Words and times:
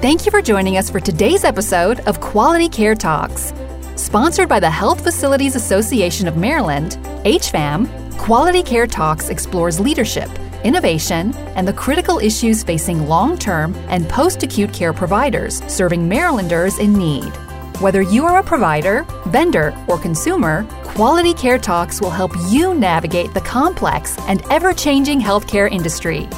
Thank 0.00 0.24
you 0.24 0.30
for 0.30 0.40
joining 0.40 0.76
us 0.76 0.88
for 0.88 1.00
today's 1.00 1.42
episode 1.42 1.98
of 2.06 2.20
Quality 2.20 2.68
Care 2.68 2.94
Talks. 2.94 3.52
Sponsored 3.96 4.48
by 4.48 4.60
the 4.60 4.70
Health 4.70 5.02
Facilities 5.02 5.56
Association 5.56 6.28
of 6.28 6.36
Maryland, 6.36 6.98
HFAM, 7.24 8.16
Quality 8.16 8.62
Care 8.62 8.86
Talks 8.86 9.28
explores 9.28 9.80
leadership, 9.80 10.30
innovation, 10.62 11.34
and 11.56 11.66
the 11.66 11.72
critical 11.72 12.20
issues 12.20 12.62
facing 12.62 13.08
long 13.08 13.36
term 13.36 13.74
and 13.88 14.08
post 14.08 14.44
acute 14.44 14.72
care 14.72 14.92
providers 14.92 15.64
serving 15.66 16.08
Marylanders 16.08 16.78
in 16.78 16.92
need. 16.92 17.32
Whether 17.80 18.02
you 18.02 18.24
are 18.24 18.38
a 18.38 18.44
provider, 18.44 19.02
vendor, 19.26 19.76
or 19.88 19.98
consumer, 19.98 20.64
Quality 20.84 21.34
Care 21.34 21.58
Talks 21.58 22.00
will 22.00 22.10
help 22.10 22.30
you 22.48 22.72
navigate 22.72 23.34
the 23.34 23.40
complex 23.40 24.16
and 24.28 24.44
ever 24.48 24.72
changing 24.72 25.18
healthcare 25.20 25.68
industry. 25.68 26.28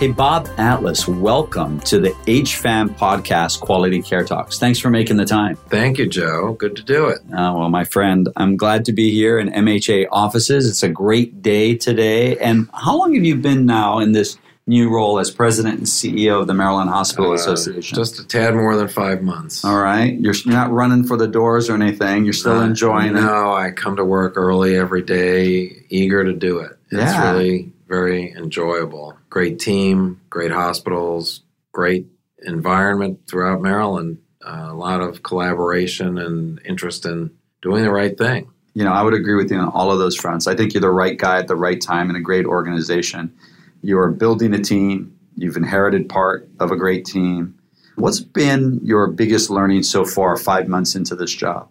Hey, 0.00 0.08
Bob 0.08 0.48
Atlas, 0.56 1.06
welcome 1.06 1.78
to 1.80 1.98
the 1.98 2.12
HFAM 2.24 2.96
podcast, 2.96 3.60
Quality 3.60 4.00
Care 4.00 4.24
Talks. 4.24 4.58
Thanks 4.58 4.78
for 4.78 4.88
making 4.88 5.18
the 5.18 5.26
time. 5.26 5.56
Thank 5.68 5.98
you, 5.98 6.08
Joe. 6.08 6.54
Good 6.54 6.74
to 6.76 6.82
do 6.82 7.08
it. 7.08 7.18
Uh, 7.30 7.52
well, 7.54 7.68
my 7.68 7.84
friend, 7.84 8.26
I'm 8.34 8.56
glad 8.56 8.86
to 8.86 8.94
be 8.94 9.10
here 9.10 9.38
in 9.38 9.50
MHA 9.50 10.06
offices. 10.10 10.66
It's 10.66 10.82
a 10.82 10.88
great 10.88 11.42
day 11.42 11.76
today. 11.76 12.38
And 12.38 12.70
how 12.72 12.96
long 12.96 13.12
have 13.12 13.24
you 13.24 13.36
been 13.36 13.66
now 13.66 13.98
in 13.98 14.12
this 14.12 14.38
new 14.66 14.88
role 14.88 15.18
as 15.18 15.30
president 15.30 15.76
and 15.76 15.86
CEO 15.86 16.40
of 16.40 16.46
the 16.46 16.54
Maryland 16.54 16.88
Hospital 16.88 17.32
uh, 17.32 17.34
Association? 17.34 17.94
Just 17.94 18.18
a 18.18 18.26
tad 18.26 18.54
more 18.54 18.76
than 18.76 18.88
five 18.88 19.20
months. 19.20 19.66
All 19.66 19.82
right. 19.82 20.18
You're, 20.18 20.32
not 20.46 20.70
running 20.70 21.04
for 21.04 21.18
the 21.18 21.28
doors 21.28 21.68
or 21.68 21.74
anything. 21.74 22.24
You're 22.24 22.32
still 22.32 22.62
enjoying 22.62 23.12
no, 23.12 23.18
it. 23.18 23.22
No, 23.24 23.52
I 23.52 23.70
come 23.70 23.96
to 23.96 24.04
work 24.06 24.38
early 24.38 24.78
every 24.78 25.02
day, 25.02 25.84
eager 25.90 26.24
to 26.24 26.32
do 26.32 26.60
it. 26.60 26.78
It's 26.90 27.02
yeah. 27.02 27.32
really 27.32 27.70
very 27.90 28.32
enjoyable. 28.32 29.18
Great 29.28 29.58
team, 29.58 30.20
great 30.30 30.52
hospitals, 30.52 31.42
great 31.72 32.06
environment 32.38 33.18
throughout 33.28 33.60
Maryland. 33.60 34.18
Uh, 34.42 34.68
a 34.70 34.74
lot 34.74 35.00
of 35.00 35.24
collaboration 35.24 36.16
and 36.16 36.60
interest 36.64 37.04
in 37.04 37.32
doing 37.60 37.82
the 37.82 37.90
right 37.90 38.16
thing. 38.16 38.48
You 38.74 38.84
know, 38.84 38.92
I 38.92 39.02
would 39.02 39.12
agree 39.12 39.34
with 39.34 39.50
you 39.50 39.58
on 39.58 39.68
all 39.70 39.90
of 39.90 39.98
those 39.98 40.16
fronts. 40.16 40.46
I 40.46 40.54
think 40.54 40.72
you're 40.72 40.80
the 40.80 40.88
right 40.88 41.18
guy 41.18 41.40
at 41.40 41.48
the 41.48 41.56
right 41.56 41.80
time 41.80 42.08
in 42.08 42.16
a 42.16 42.20
great 42.20 42.46
organization. 42.46 43.34
You're 43.82 44.12
building 44.12 44.54
a 44.54 44.62
team, 44.62 45.18
you've 45.34 45.56
inherited 45.56 46.08
part 46.08 46.48
of 46.60 46.70
a 46.70 46.76
great 46.76 47.04
team. 47.04 47.58
What's 47.96 48.20
been 48.20 48.80
your 48.84 49.08
biggest 49.08 49.50
learning 49.50 49.82
so 49.82 50.04
far, 50.04 50.36
five 50.36 50.68
months 50.68 50.94
into 50.94 51.16
this 51.16 51.34
job? 51.34 51.68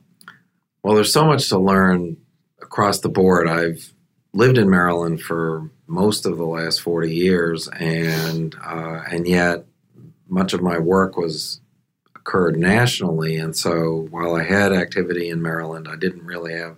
Well, 0.83 0.95
there's 0.95 1.13
so 1.13 1.25
much 1.25 1.47
to 1.49 1.57
learn 1.57 2.17
across 2.61 2.99
the 2.99 3.09
board. 3.09 3.47
I've 3.47 3.93
lived 4.33 4.57
in 4.57 4.69
Maryland 4.69 5.21
for 5.21 5.71
most 5.89 6.25
of 6.25 6.37
the 6.37 6.45
last 6.45 6.81
40 6.81 7.13
years, 7.13 7.67
and 7.67 8.55
uh, 8.63 9.01
and 9.11 9.27
yet 9.27 9.65
much 10.27 10.53
of 10.53 10.61
my 10.61 10.77
work 10.77 11.17
was 11.17 11.59
occurred 12.15 12.57
nationally. 12.57 13.37
And 13.37 13.55
so 13.57 14.07
while 14.11 14.35
I 14.35 14.43
had 14.43 14.71
activity 14.71 15.29
in 15.29 15.41
Maryland, 15.41 15.87
I 15.89 15.95
didn't 15.95 16.25
really 16.25 16.53
have 16.53 16.77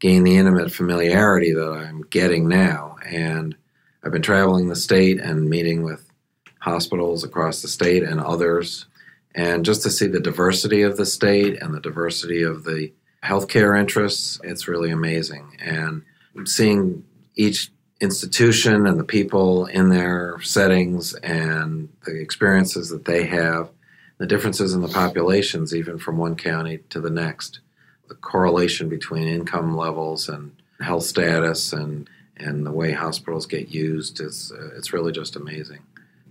gained 0.00 0.26
the 0.26 0.36
intimate 0.36 0.72
familiarity 0.72 1.52
that 1.52 1.70
I'm 1.70 2.02
getting 2.02 2.48
now. 2.48 2.96
And 3.06 3.54
I've 4.02 4.10
been 4.10 4.22
traveling 4.22 4.68
the 4.68 4.76
state 4.76 5.20
and 5.20 5.48
meeting 5.48 5.84
with 5.84 6.10
hospitals 6.58 7.22
across 7.22 7.62
the 7.62 7.68
state 7.68 8.02
and 8.02 8.20
others, 8.20 8.86
and 9.34 9.64
just 9.64 9.82
to 9.82 9.90
see 9.90 10.08
the 10.08 10.20
diversity 10.20 10.82
of 10.82 10.96
the 10.96 11.06
state 11.06 11.62
and 11.62 11.72
the 11.72 11.80
diversity 11.80 12.42
of 12.42 12.64
the 12.64 12.92
healthcare 13.24 13.78
interests, 13.78 14.40
it's 14.42 14.68
really 14.68 14.90
amazing. 14.90 15.56
And 15.60 16.02
seeing 16.44 17.04
each 17.36 17.70
institution 18.02 18.86
and 18.86 18.98
the 18.98 19.04
people 19.04 19.66
in 19.66 19.88
their 19.88 20.40
settings 20.42 21.14
and 21.14 21.88
the 22.04 22.20
experiences 22.20 22.90
that 22.90 23.04
they 23.04 23.24
have, 23.24 23.70
the 24.18 24.26
differences 24.26 24.74
in 24.74 24.80
the 24.82 24.88
populations, 24.88 25.74
even 25.74 25.98
from 25.98 26.18
one 26.18 26.34
county 26.34 26.78
to 26.90 27.00
the 27.00 27.10
next, 27.10 27.60
the 28.08 28.16
correlation 28.16 28.88
between 28.88 29.28
income 29.28 29.76
levels 29.76 30.28
and 30.28 30.52
health 30.80 31.04
status 31.04 31.72
and 31.72 32.10
and 32.38 32.66
the 32.66 32.72
way 32.72 32.90
hospitals 32.90 33.46
get 33.46 33.68
used 33.68 34.20
is 34.20 34.52
uh, 34.58 34.76
it's 34.76 34.92
really 34.92 35.12
just 35.12 35.36
amazing 35.36 35.78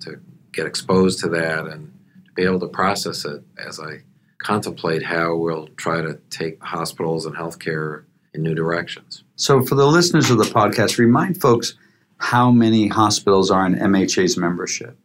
to 0.01 0.19
get 0.51 0.66
exposed 0.66 1.19
to 1.19 1.29
that 1.29 1.66
and 1.68 1.94
to 2.25 2.31
be 2.34 2.44
able 2.44 2.59
to 2.59 2.68
process 2.68 3.24
it 3.24 3.41
as 3.57 3.79
I 3.79 4.01
contemplate 4.40 5.03
how 5.03 5.35
we'll 5.35 5.68
try 5.78 6.01
to 6.01 6.19
take 6.29 6.62
hospitals 6.62 7.25
and 7.25 7.35
healthcare 7.35 8.03
in 8.34 8.44
new 8.44 8.56
directions. 8.56 9.24
So, 9.36 9.62
for 9.62 9.75
the 9.75 9.88
listeners 9.88 10.30
of 10.30 10.38
the 10.38 10.44
podcast, 10.46 10.97
remind 10.97 11.42
folks 11.42 11.75
how 12.18 12.52
many 12.52 12.88
hospitals 12.88 13.50
are 13.50 13.66
in 13.66 13.75
MHA's 13.75 14.38
membership. 14.38 14.97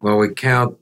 Well, 0.00 0.18
we 0.18 0.32
count 0.34 0.78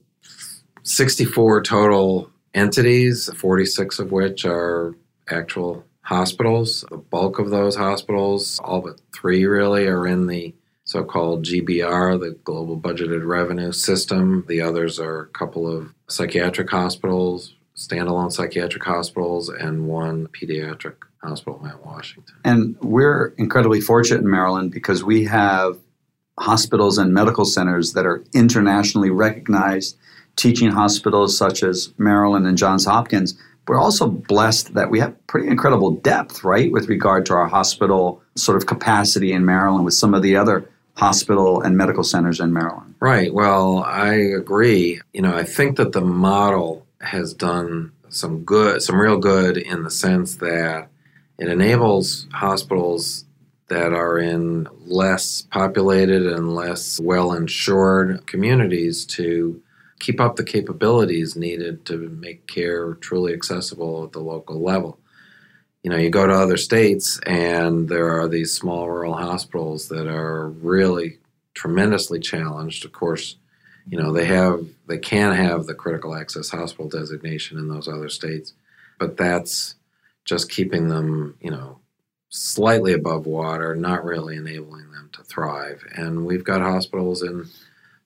64 0.83 1.63
total 1.63 2.31
entities, 2.53 3.29
46 3.35 3.99
of 3.99 4.11
which 4.11 4.45
are 4.45 4.95
actual 5.29 5.83
hospitals. 6.01 6.83
The 6.89 6.97
bulk 6.97 7.39
of 7.39 7.49
those 7.49 7.75
hospitals, 7.75 8.59
all 8.63 8.81
but 8.81 9.01
three 9.13 9.45
really, 9.45 9.85
are 9.87 10.07
in 10.07 10.27
the 10.27 10.53
so 10.83 11.03
called 11.03 11.45
GBR, 11.45 12.19
the 12.19 12.31
Global 12.43 12.79
Budgeted 12.79 13.25
Revenue 13.25 13.71
System. 13.71 14.43
The 14.47 14.61
others 14.61 14.99
are 14.99 15.21
a 15.21 15.27
couple 15.27 15.67
of 15.67 15.93
psychiatric 16.09 16.69
hospitals, 16.69 17.55
standalone 17.75 18.31
psychiatric 18.31 18.83
hospitals, 18.83 19.47
and 19.47 19.87
one 19.87 20.27
pediatric 20.27 20.95
hospital, 21.23 21.59
Mount 21.61 21.85
Washington. 21.85 22.35
And 22.43 22.75
we're 22.81 23.33
incredibly 23.37 23.81
fortunate 23.81 24.21
in 24.21 24.29
Maryland 24.29 24.71
because 24.71 25.03
we 25.03 25.25
have 25.25 25.77
hospitals 26.39 26.97
and 26.97 27.13
medical 27.13 27.45
centers 27.45 27.93
that 27.93 28.05
are 28.05 28.23
internationally 28.33 29.09
recognized, 29.09 29.97
teaching 30.35 30.71
hospitals 30.71 31.37
such 31.37 31.63
as 31.63 31.93
Maryland 31.97 32.47
and 32.47 32.57
Johns 32.57 32.85
Hopkins. 32.85 33.37
We're 33.67 33.79
also 33.79 34.07
blessed 34.07 34.73
that 34.73 34.89
we 34.89 34.99
have 34.99 35.15
pretty 35.27 35.47
incredible 35.47 35.91
depth, 35.91 36.43
right, 36.43 36.71
with 36.71 36.89
regard 36.89 37.25
to 37.27 37.33
our 37.33 37.47
hospital 37.47 38.21
sort 38.35 38.57
of 38.57 38.65
capacity 38.65 39.31
in 39.31 39.45
Maryland 39.45 39.85
with 39.85 39.93
some 39.93 40.13
of 40.13 40.23
the 40.23 40.35
other 40.35 40.67
hospital 40.95 41.61
and 41.61 41.77
medical 41.77 42.03
centers 42.03 42.39
in 42.39 42.51
Maryland. 42.51 42.95
Right. 42.99 43.33
Well, 43.33 43.83
I 43.83 44.13
agree. 44.13 44.99
You 45.13 45.21
know, 45.21 45.35
I 45.35 45.43
think 45.43 45.77
that 45.77 45.93
the 45.93 46.01
model 46.01 46.85
has 46.99 47.33
done 47.33 47.91
some 48.09 48.43
good, 48.43 48.81
some 48.81 48.99
real 48.99 49.17
good 49.17 49.57
in 49.57 49.83
the 49.83 49.91
sense 49.91 50.35
that 50.37 50.89
it 51.41 51.47
enables 51.47 52.27
hospitals 52.31 53.25
that 53.67 53.93
are 53.93 54.19
in 54.19 54.67
less 54.85 55.41
populated 55.41 56.27
and 56.27 56.53
less 56.53 56.99
well 56.99 57.33
insured 57.33 58.27
communities 58.27 59.05
to 59.05 59.59
keep 59.99 60.21
up 60.21 60.35
the 60.35 60.43
capabilities 60.43 61.35
needed 61.35 61.83
to 61.85 61.97
make 61.97 62.45
care 62.45 62.93
truly 62.93 63.33
accessible 63.33 64.03
at 64.03 64.11
the 64.11 64.19
local 64.19 64.61
level. 64.61 64.99
You 65.81 65.89
know, 65.89 65.97
you 65.97 66.11
go 66.11 66.27
to 66.27 66.33
other 66.33 66.57
states 66.57 67.19
and 67.25 67.89
there 67.89 68.21
are 68.21 68.27
these 68.27 68.53
small 68.53 68.87
rural 68.87 69.15
hospitals 69.15 69.87
that 69.87 70.05
are 70.05 70.47
really 70.47 71.17
tremendously 71.55 72.19
challenged. 72.19 72.85
Of 72.85 72.91
course, 72.91 73.37
you 73.89 73.97
know, 73.97 74.13
they 74.13 74.25
have 74.25 74.67
they 74.87 74.99
can 74.99 75.33
have 75.33 75.65
the 75.65 75.73
critical 75.73 76.13
access 76.13 76.51
hospital 76.51 76.87
designation 76.87 77.57
in 77.57 77.67
those 77.67 77.87
other 77.87 78.09
states, 78.09 78.53
but 78.99 79.17
that's 79.17 79.73
just 80.25 80.49
keeping 80.49 80.87
them, 80.87 81.35
you 81.41 81.51
know, 81.51 81.79
slightly 82.29 82.93
above 82.93 83.25
water, 83.25 83.75
not 83.75 84.05
really 84.05 84.37
enabling 84.37 84.91
them 84.91 85.09
to 85.13 85.23
thrive. 85.23 85.83
And 85.95 86.25
we've 86.25 86.43
got 86.43 86.61
hospitals 86.61 87.21
in 87.21 87.47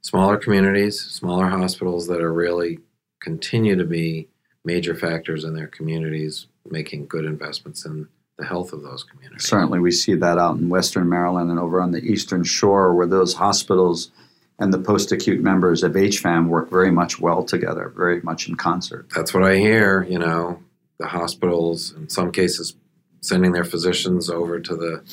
smaller 0.02 0.38
communities, 0.38 1.00
smaller 1.00 1.48
hospitals 1.48 2.08
that 2.08 2.22
are 2.22 2.34
really 2.34 2.80
continue 3.20 3.76
to 3.76 3.86
be 3.86 4.28
major 4.64 4.96
factors 4.96 5.44
in 5.44 5.54
their 5.54 5.68
communities, 5.68 6.48
making 6.70 7.08
good 7.08 7.26
investments 7.26 7.86
in 7.86 8.08
the 8.38 8.46
health 8.46 8.74
of 8.74 8.82
those 8.82 9.04
communities. 9.04 9.48
Certainly, 9.48 9.80
we 9.80 9.92
see 9.92 10.16
that 10.16 10.38
out 10.38 10.58
in 10.58 10.70
Western 10.70 11.08
Maryland 11.08 11.50
and 11.50 11.60
over 11.60 11.80
on 11.80 11.92
the 11.92 12.04
Eastern 12.04 12.44
Shore, 12.44 12.94
where 12.94 13.08
those 13.08 13.34
hospitals 13.34 14.12
and 14.60 14.74
the 14.74 14.80
post 14.80 15.12
acute 15.12 15.42
members 15.42 15.84
of 15.84 15.94
HFAM 15.94 16.48
work 16.48 16.70
very 16.70 16.92
much 16.92 17.20
well 17.20 17.44
together, 17.44 17.94
very 17.96 18.22
much 18.22 18.48
in 18.48 18.56
concert. 18.56 19.08
That's 19.16 19.34
what 19.34 19.44
I 19.44 19.58
hear. 19.58 20.04
You 20.04 20.20
know, 20.20 20.60
the 21.00 21.08
hospitals, 21.08 21.94
in 21.94 22.10
some 22.10 22.32
cases, 22.32 22.76
sending 23.22 23.52
their 23.52 23.64
physicians 23.64 24.30
over 24.30 24.60
to 24.60 24.76
the 24.76 25.04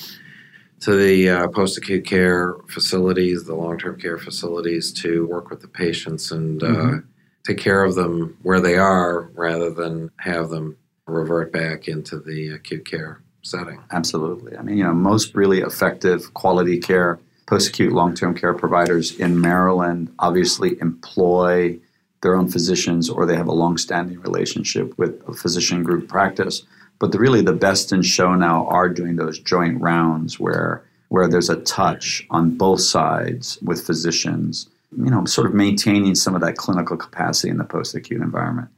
to 0.81 0.97
the 0.97 1.29
uh, 1.31 1.49
post 1.49 1.79
acute 1.79 2.05
care 2.05 2.55
facilities, 2.69 3.45
the 3.45 3.55
long 3.55 3.79
term 3.79 3.99
care 4.01 4.19
facilities, 4.19 4.93
to 4.93 5.27
work 5.27 5.49
with 5.49 5.61
the 5.61 5.69
patients 5.69 6.33
and 6.33 6.63
uh, 6.63 6.67
mm-hmm. 6.67 6.99
take 7.47 7.59
care 7.59 7.85
of 7.85 7.95
them 7.95 8.37
where 8.43 8.61
they 8.61 8.77
are, 8.77 9.31
rather 9.35 9.71
than 9.71 10.11
have 10.19 10.51
them 10.51 10.77
revert 11.07 11.53
back 11.53 11.89
into 11.89 12.19
the 12.19 12.49
acute 12.49 12.85
care 12.85 13.23
setting. 13.43 13.81
Absolutely. 13.91 14.57
I 14.57 14.63
mean, 14.63 14.79
you 14.79 14.85
know, 14.85 14.93
most 14.93 15.35
really 15.35 15.61
effective 15.61 16.35
quality 16.35 16.79
care 16.79 17.21
post 17.47 17.69
acute 17.69 17.93
long 17.93 18.15
term 18.15 18.35
care 18.35 18.55
providers 18.55 19.19
in 19.19 19.41
Maryland 19.41 20.13
obviously 20.19 20.81
employ 20.81 21.79
their 22.23 22.37
own 22.37 22.49
physicians 22.49 23.11
or 23.11 23.27
they 23.27 23.37
have 23.37 23.49
a 23.49 23.53
long-standing 23.53 24.21
relationship 24.21 24.97
with 24.99 25.23
a 25.29 25.33
physician 25.33 25.83
group 25.83 26.09
practice. 26.09 26.63
But 26.99 27.13
the, 27.13 27.19
really 27.19 27.43
the 27.43 27.53
best 27.53 27.93
in 27.93 28.03
show 28.03 28.35
now 28.35 28.67
are 28.67 28.89
doing 28.89 29.17
those 29.17 29.39
joint 29.39 29.81
rounds 29.81 30.41
where 30.41 30.85
where 31.09 31.29
there's 31.29 31.51
a 31.51 31.61
touch 31.61 32.27
on 32.31 32.57
both 32.57 32.81
sides 32.81 33.59
with 33.61 33.85
physicians 33.87 34.71
you 34.97 35.11
know, 35.11 35.25
sort 35.25 35.47
of 35.47 35.55
maintaining 35.55 36.15
some 36.15 36.35
of 36.35 36.41
that 36.43 36.57
clinical 36.57 36.97
capacity 36.97 37.49
in 37.49 37.57
the 37.57 37.65
post-acute 37.65 38.21
environment. 38.21 38.69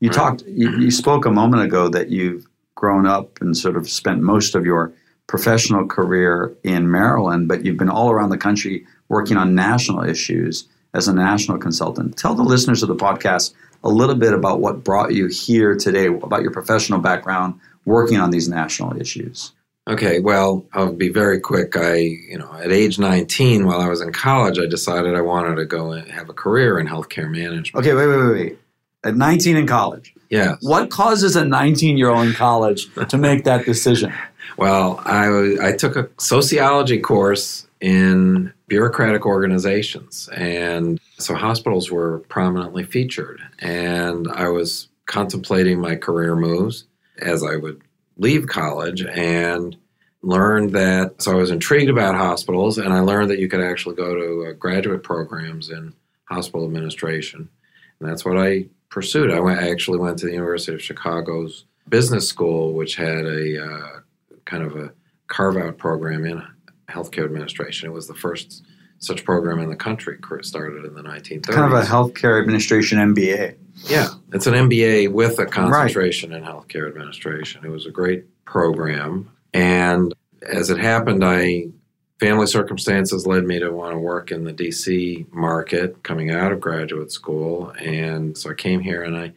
You 0.00 0.08
right. 0.10 0.16
talked, 0.16 0.42
you, 0.46 0.70
you 0.78 0.90
spoke 0.90 1.26
a 1.26 1.30
moment 1.30 1.62
ago 1.62 1.88
that 1.88 2.10
you've 2.10 2.46
grown 2.74 3.06
up 3.06 3.40
and 3.40 3.56
sort 3.56 3.76
of 3.76 3.88
spent 3.88 4.20
most 4.20 4.54
of 4.54 4.64
your 4.64 4.92
professional 5.26 5.86
career 5.86 6.54
in 6.62 6.90
Maryland, 6.90 7.48
but 7.48 7.64
you've 7.64 7.76
been 7.76 7.88
all 7.88 8.10
around 8.10 8.30
the 8.30 8.38
country 8.38 8.86
working 9.08 9.36
on 9.36 9.54
national 9.54 10.04
issues 10.04 10.68
as 10.94 11.08
a 11.08 11.12
national 11.12 11.58
consultant. 11.58 12.16
Tell 12.16 12.34
the 12.34 12.42
listeners 12.42 12.82
of 12.82 12.88
the 12.88 12.96
podcast 12.96 13.52
a 13.82 13.88
little 13.88 14.14
bit 14.14 14.32
about 14.32 14.60
what 14.60 14.82
brought 14.82 15.12
you 15.12 15.26
here 15.26 15.76
today, 15.76 16.06
about 16.06 16.42
your 16.42 16.52
professional 16.52 17.00
background 17.00 17.60
working 17.84 18.18
on 18.18 18.30
these 18.30 18.48
national 18.48 18.98
issues. 18.98 19.52
Okay, 19.86 20.20
well, 20.20 20.64
I'll 20.72 20.94
be 20.94 21.10
very 21.10 21.38
quick. 21.38 21.76
I, 21.76 21.96
you 21.96 22.38
know, 22.38 22.50
at 22.54 22.72
age 22.72 22.98
19, 22.98 23.66
while 23.66 23.82
I 23.82 23.88
was 23.88 24.00
in 24.00 24.12
college, 24.12 24.58
I 24.58 24.64
decided 24.64 25.14
I 25.14 25.20
wanted 25.20 25.56
to 25.56 25.66
go 25.66 25.92
and 25.92 26.10
have 26.10 26.30
a 26.30 26.32
career 26.32 26.78
in 26.78 26.86
healthcare 26.86 27.30
management. 27.30 27.84
Okay, 27.84 27.92
wait, 27.92 28.06
wait, 28.06 28.16
wait, 28.16 28.32
wait. 28.32 28.58
At 29.04 29.16
19 29.16 29.58
in 29.58 29.66
college. 29.66 30.14
Yes. 30.30 30.56
What 30.62 30.88
causes 30.88 31.36
a 31.36 31.44
19 31.44 31.98
year 31.98 32.08
old 32.08 32.26
in 32.26 32.32
college 32.32 32.86
to 33.08 33.18
make 33.18 33.44
that 33.44 33.66
decision? 33.66 34.12
Well, 34.56 35.02
I, 35.04 35.56
I 35.60 35.72
took 35.72 35.96
a 35.96 36.08
sociology 36.16 37.00
course 37.00 37.66
in 37.80 38.52
bureaucratic 38.66 39.26
organizations. 39.26 40.28
And 40.34 41.00
so 41.18 41.34
hospitals 41.34 41.90
were 41.90 42.20
prominently 42.28 42.84
featured. 42.84 43.40
And 43.58 44.28
I 44.32 44.48
was 44.48 44.88
contemplating 45.06 45.80
my 45.80 45.96
career 45.96 46.34
moves 46.34 46.84
as 47.18 47.44
I 47.44 47.56
would 47.56 47.82
leave 48.16 48.46
college 48.46 49.02
and 49.02 49.76
learned 50.22 50.72
that. 50.72 51.20
So 51.20 51.32
I 51.32 51.34
was 51.34 51.50
intrigued 51.50 51.90
about 51.90 52.14
hospitals, 52.14 52.78
and 52.78 52.92
I 52.92 53.00
learned 53.00 53.30
that 53.30 53.38
you 53.38 53.48
could 53.48 53.60
actually 53.60 53.96
go 53.96 54.14
to 54.14 54.50
uh, 54.50 54.52
graduate 54.52 55.02
programs 55.02 55.70
in 55.70 55.92
hospital 56.24 56.64
administration. 56.64 57.48
And 58.00 58.08
that's 58.08 58.24
what 58.24 58.38
I 58.38 58.66
pursued. 58.88 59.30
I, 59.30 59.40
went, 59.40 59.60
I 59.60 59.70
actually 59.70 59.98
went 59.98 60.18
to 60.20 60.26
the 60.26 60.32
University 60.32 60.72
of 60.72 60.82
Chicago's 60.82 61.64
business 61.88 62.28
school, 62.28 62.72
which 62.72 62.96
had 62.96 63.26
a 63.26 63.64
uh, 63.64 64.00
kind 64.46 64.62
of 64.62 64.76
a 64.76 64.92
carve 65.26 65.56
out 65.56 65.78
program 65.78 66.24
in 66.24 66.42
healthcare 66.88 67.24
administration. 67.24 67.88
It 67.88 67.92
was 67.92 68.06
the 68.06 68.14
first 68.14 68.64
such 68.98 69.24
program 69.24 69.58
in 69.60 69.68
the 69.68 69.76
country. 69.76 70.18
Started 70.42 70.84
in 70.84 70.94
the 70.94 71.02
1930s. 71.02 71.46
Kind 71.46 71.72
of 71.72 71.78
a 71.78 71.86
healthcare 71.86 72.40
administration 72.40 72.98
MBA. 72.98 73.56
Yeah, 73.84 74.08
it's 74.32 74.46
an 74.46 74.54
MBA 74.54 75.12
with 75.12 75.38
a 75.38 75.46
concentration 75.46 76.30
right. 76.30 76.38
in 76.38 76.44
healthcare 76.44 76.88
administration. 76.88 77.64
It 77.64 77.70
was 77.70 77.86
a 77.86 77.90
great 77.90 78.44
program, 78.44 79.30
and 79.52 80.14
as 80.42 80.70
it 80.70 80.78
happened, 80.78 81.24
I 81.24 81.68
family 82.20 82.46
circumstances 82.46 83.26
led 83.26 83.44
me 83.44 83.58
to 83.58 83.70
want 83.70 83.92
to 83.92 83.98
work 83.98 84.30
in 84.30 84.44
the 84.44 84.52
DC 84.52 85.30
market 85.32 86.02
coming 86.02 86.30
out 86.30 86.52
of 86.52 86.60
graduate 86.60 87.10
school, 87.10 87.70
and 87.80 88.38
so 88.38 88.50
I 88.50 88.54
came 88.54 88.80
here 88.80 89.02
and 89.02 89.16
I 89.16 89.32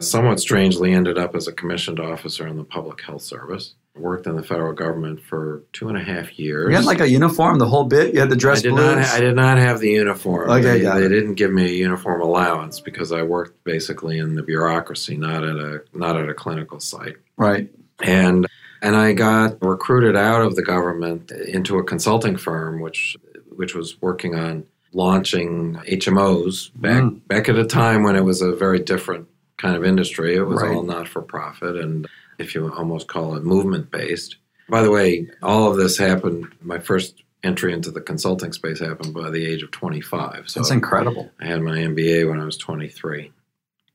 somewhat 0.00 0.40
strangely 0.40 0.92
ended 0.92 1.18
up 1.18 1.36
as 1.36 1.46
a 1.46 1.52
commissioned 1.52 2.00
officer 2.00 2.46
in 2.46 2.56
the 2.56 2.64
public 2.64 3.00
health 3.02 3.22
service 3.22 3.74
worked 3.94 4.26
in 4.26 4.36
the 4.36 4.42
federal 4.42 4.72
government 4.72 5.20
for 5.20 5.62
two 5.72 5.88
and 5.88 5.98
a 5.98 6.02
half 6.02 6.38
years. 6.38 6.70
You 6.70 6.76
had 6.76 6.84
like 6.84 7.00
a 7.00 7.08
uniform, 7.08 7.58
the 7.58 7.68
whole 7.68 7.84
bit. 7.84 8.14
You 8.14 8.20
had 8.20 8.30
the 8.30 8.36
dress 8.36 8.60
I 8.60 8.62
did 8.62 8.70
blues. 8.72 8.96
Not, 8.96 9.14
I 9.14 9.20
did 9.20 9.36
not 9.36 9.58
have 9.58 9.80
the 9.80 9.90
uniform. 9.90 10.50
Okay, 10.50 10.80
they, 10.80 11.00
they 11.00 11.08
didn't 11.08 11.34
give 11.34 11.52
me 11.52 11.66
a 11.66 11.74
uniform 11.74 12.22
allowance 12.22 12.80
because 12.80 13.12
I 13.12 13.22
worked 13.22 13.62
basically 13.64 14.18
in 14.18 14.34
the 14.34 14.42
bureaucracy, 14.42 15.16
not 15.16 15.44
at 15.44 15.56
a 15.56 15.82
not 15.92 16.16
at 16.16 16.28
a 16.28 16.34
clinical 16.34 16.80
site. 16.80 17.16
Right. 17.36 17.70
And 18.02 18.46
and 18.80 18.96
I 18.96 19.12
got 19.12 19.62
recruited 19.62 20.16
out 20.16 20.42
of 20.42 20.56
the 20.56 20.62
government 20.62 21.30
into 21.30 21.78
a 21.78 21.84
consulting 21.84 22.36
firm, 22.36 22.80
which 22.80 23.16
which 23.54 23.74
was 23.74 24.00
working 24.00 24.34
on 24.34 24.64
launching 24.94 25.74
HMOs 25.86 26.70
back 26.74 27.02
mm. 27.02 27.20
back 27.28 27.48
at 27.48 27.56
a 27.56 27.64
time 27.64 28.02
when 28.02 28.16
it 28.16 28.24
was 28.24 28.42
a 28.42 28.52
very 28.52 28.78
different 28.78 29.28
kind 29.62 29.76
of 29.76 29.84
industry. 29.84 30.34
It 30.34 30.42
was 30.42 30.60
right. 30.60 30.74
all 30.74 30.82
not 30.82 31.08
for 31.08 31.22
profit 31.22 31.76
and 31.76 32.06
if 32.38 32.54
you 32.54 32.70
almost 32.72 33.06
call 33.06 33.36
it 33.36 33.44
movement 33.44 33.90
based. 33.90 34.36
By 34.68 34.82
the 34.82 34.90
way, 34.90 35.28
all 35.42 35.70
of 35.70 35.76
this 35.76 35.96
happened, 35.96 36.48
my 36.60 36.78
first 36.78 37.22
entry 37.44 37.72
into 37.72 37.90
the 37.90 38.00
consulting 38.00 38.52
space 38.52 38.80
happened 38.80 39.14
by 39.14 39.30
the 39.30 39.46
age 39.46 39.62
of 39.62 39.70
25. 39.70 40.48
So 40.48 40.60
That's 40.60 40.70
incredible. 40.70 41.30
I 41.40 41.46
had 41.46 41.60
my 41.60 41.78
MBA 41.78 42.28
when 42.28 42.40
I 42.40 42.44
was 42.44 42.56
23. 42.56 43.32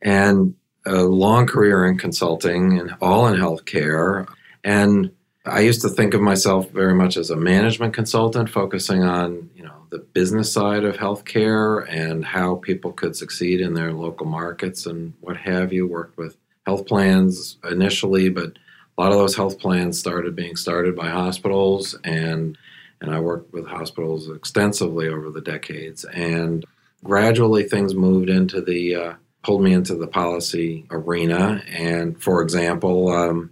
And 0.01 0.55
a 0.85 1.03
long 1.03 1.47
career 1.47 1.85
in 1.85 1.97
consulting 1.97 2.79
and 2.79 2.95
all 3.01 3.27
in 3.27 3.39
healthcare. 3.39 4.27
And 4.63 5.11
I 5.47 5.61
used 5.61 5.81
to 5.81 5.89
think 5.89 6.13
of 6.13 6.21
myself 6.21 6.69
very 6.71 6.93
much 6.93 7.17
as 7.17 7.29
a 7.29 7.35
management 7.35 7.93
consultant, 7.93 8.49
focusing 8.49 9.03
on, 9.03 9.49
you 9.55 9.63
know, 9.63 9.73
the 9.89 9.99
business 9.99 10.51
side 10.51 10.83
of 10.83 10.97
healthcare 10.97 11.85
and 11.89 12.25
how 12.25 12.55
people 12.55 12.91
could 12.91 13.15
succeed 13.15 13.61
in 13.61 13.73
their 13.73 13.93
local 13.93 14.25
markets 14.25 14.85
and 14.85 15.13
what 15.21 15.37
have 15.37 15.71
you. 15.71 15.87
Worked 15.87 16.17
with 16.17 16.37
health 16.65 16.85
plans 16.85 17.57
initially, 17.69 18.29
but 18.29 18.57
a 18.97 19.01
lot 19.01 19.11
of 19.11 19.17
those 19.17 19.35
health 19.35 19.59
plans 19.59 19.99
started 19.99 20.35
being 20.35 20.55
started 20.55 20.95
by 20.95 21.09
hospitals 21.09 21.95
and 22.03 22.57
and 22.99 23.11
I 23.11 23.19
worked 23.19 23.53
with 23.53 23.67
hospitals 23.67 24.29
extensively 24.29 25.07
over 25.07 25.29
the 25.29 25.41
decades 25.41 26.03
and 26.05 26.65
gradually 27.03 27.63
things 27.63 27.93
moved 27.93 28.29
into 28.29 28.59
the 28.59 28.95
uh, 28.95 29.13
pulled 29.43 29.61
me 29.61 29.73
into 29.73 29.95
the 29.95 30.07
policy 30.07 30.85
arena 30.89 31.63
and 31.69 32.21
for 32.21 32.41
example 32.41 33.09
um, 33.09 33.51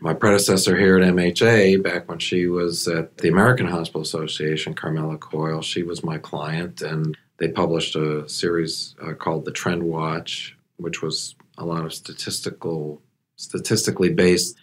my 0.00 0.14
predecessor 0.14 0.76
here 0.76 0.98
at 0.98 1.12
MHA, 1.12 1.82
back 1.82 2.08
when 2.08 2.18
she 2.18 2.46
was 2.46 2.88
at 2.88 3.18
the 3.18 3.28
American 3.28 3.66
Hospital 3.66 4.00
Association, 4.00 4.74
Carmela 4.74 5.18
Coyle, 5.18 5.62
she 5.62 5.82
was 5.82 6.02
my 6.02 6.18
client, 6.18 6.80
and 6.80 7.16
they 7.36 7.48
published 7.48 7.96
a 7.96 8.28
series 8.28 8.94
uh, 9.02 9.12
called 9.12 9.44
The 9.44 9.52
Trend 9.52 9.82
Watch, 9.82 10.56
which 10.76 11.02
was 11.02 11.34
a 11.58 11.64
lot 11.64 11.84
of 11.84 11.92
statistical, 11.92 13.02
statistically 13.36 14.10
based 14.10 14.56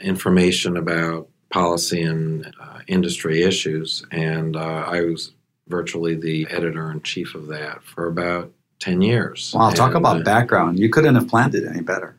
information 0.00 0.76
about 0.76 1.28
policy 1.50 2.02
and 2.02 2.52
uh, 2.60 2.80
industry 2.86 3.42
issues. 3.42 4.04
And 4.10 4.56
uh, 4.56 4.84
I 4.86 5.02
was 5.02 5.32
virtually 5.68 6.16
the 6.16 6.46
editor 6.50 6.90
in 6.90 7.02
chief 7.02 7.34
of 7.34 7.46
that 7.48 7.82
for 7.82 8.06
about 8.06 8.52
10 8.80 9.00
years. 9.00 9.54
Wow, 9.54 9.70
talk 9.70 9.94
about 9.94 10.24
background. 10.24 10.78
You 10.78 10.90
couldn't 10.90 11.14
have 11.14 11.28
planned 11.28 11.54
it 11.54 11.64
any 11.66 11.82
better. 11.82 12.16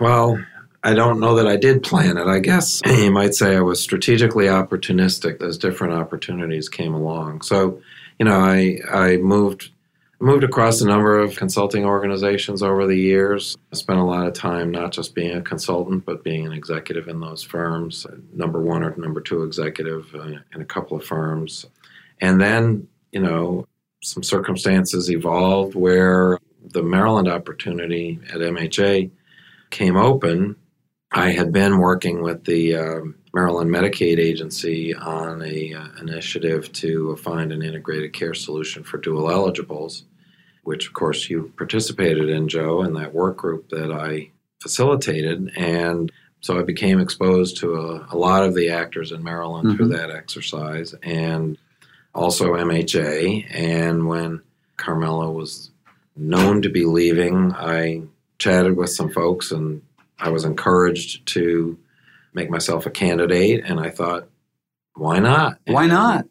Well, 0.00 0.42
I 0.86 0.94
don't 0.94 1.18
know 1.18 1.34
that 1.34 1.48
I 1.48 1.56
did 1.56 1.82
plan 1.82 2.16
it. 2.16 2.28
I 2.28 2.38
guess 2.38 2.80
you 2.86 3.10
might 3.10 3.34
say 3.34 3.56
I 3.56 3.60
was 3.60 3.82
strategically 3.82 4.44
opportunistic 4.44 5.42
as 5.42 5.58
different 5.58 5.94
opportunities 5.94 6.68
came 6.68 6.94
along. 6.94 7.42
So, 7.42 7.82
you 8.20 8.24
know, 8.24 8.38
I, 8.38 8.78
I 8.88 9.16
moved 9.16 9.72
moved 10.20 10.44
across 10.44 10.80
a 10.80 10.86
number 10.86 11.18
of 11.18 11.34
consulting 11.34 11.84
organizations 11.84 12.62
over 12.62 12.86
the 12.86 12.96
years. 12.96 13.56
I 13.72 13.76
spent 13.76 13.98
a 13.98 14.04
lot 14.04 14.28
of 14.28 14.32
time 14.32 14.70
not 14.70 14.92
just 14.92 15.14
being 15.14 15.36
a 15.36 15.42
consultant, 15.42 16.06
but 16.06 16.22
being 16.22 16.46
an 16.46 16.52
executive 16.52 17.08
in 17.08 17.18
those 17.18 17.42
firms, 17.42 18.06
number 18.32 18.62
one 18.62 18.84
or 18.84 18.96
number 18.96 19.20
two 19.20 19.42
executive 19.42 20.14
uh, 20.14 20.38
in 20.54 20.62
a 20.62 20.64
couple 20.64 20.96
of 20.96 21.04
firms. 21.04 21.66
And 22.20 22.40
then, 22.40 22.86
you 23.10 23.20
know, 23.20 23.66
some 24.02 24.22
circumstances 24.22 25.10
evolved 25.10 25.74
where 25.74 26.38
the 26.62 26.82
Maryland 26.82 27.28
opportunity 27.28 28.20
at 28.30 28.38
MHA 28.38 29.10
came 29.70 29.96
open. 29.96 30.56
I 31.12 31.30
had 31.30 31.52
been 31.52 31.78
working 31.78 32.22
with 32.22 32.44
the 32.44 32.76
um, 32.76 33.16
Maryland 33.32 33.70
Medicaid 33.70 34.18
Agency 34.18 34.94
on 34.94 35.42
a 35.42 35.74
uh, 35.74 35.88
initiative 36.00 36.72
to 36.74 37.16
find 37.16 37.52
an 37.52 37.62
integrated 37.62 38.12
care 38.12 38.34
solution 38.34 38.82
for 38.82 38.98
dual 38.98 39.30
eligibles, 39.30 40.04
which 40.64 40.88
of 40.88 40.94
course 40.94 41.30
you 41.30 41.52
participated 41.56 42.28
in, 42.28 42.48
Joe, 42.48 42.82
in 42.82 42.94
that 42.94 43.14
work 43.14 43.36
group 43.36 43.68
that 43.70 43.92
I 43.92 44.30
facilitated, 44.60 45.52
and 45.56 46.10
so 46.40 46.58
I 46.58 46.62
became 46.62 47.00
exposed 47.00 47.58
to 47.58 47.74
a, 47.74 48.08
a 48.12 48.16
lot 48.16 48.44
of 48.44 48.54
the 48.54 48.70
actors 48.70 49.12
in 49.12 49.22
Maryland 49.22 49.68
mm-hmm. 49.68 49.76
through 49.76 49.88
that 49.88 50.10
exercise, 50.10 50.94
and 51.02 51.58
also 52.14 52.54
MHA. 52.54 53.46
And 53.54 54.06
when 54.06 54.42
Carmela 54.76 55.30
was 55.30 55.70
known 56.16 56.62
to 56.62 56.68
be 56.68 56.84
leaving, 56.84 57.52
I 57.52 58.02
chatted 58.38 58.76
with 58.76 58.90
some 58.90 59.10
folks, 59.10 59.50
and 59.50 59.82
I 60.18 60.30
was 60.30 60.44
encouraged 60.44 61.26
to 61.28 61.78
make 62.32 62.50
myself 62.50 62.86
a 62.86 62.90
candidate, 62.90 63.64
and 63.64 63.80
I 63.80 63.90
thought, 63.90 64.28
why 64.94 65.18
not? 65.18 65.58
Why 65.66 65.86
not? 65.86 66.26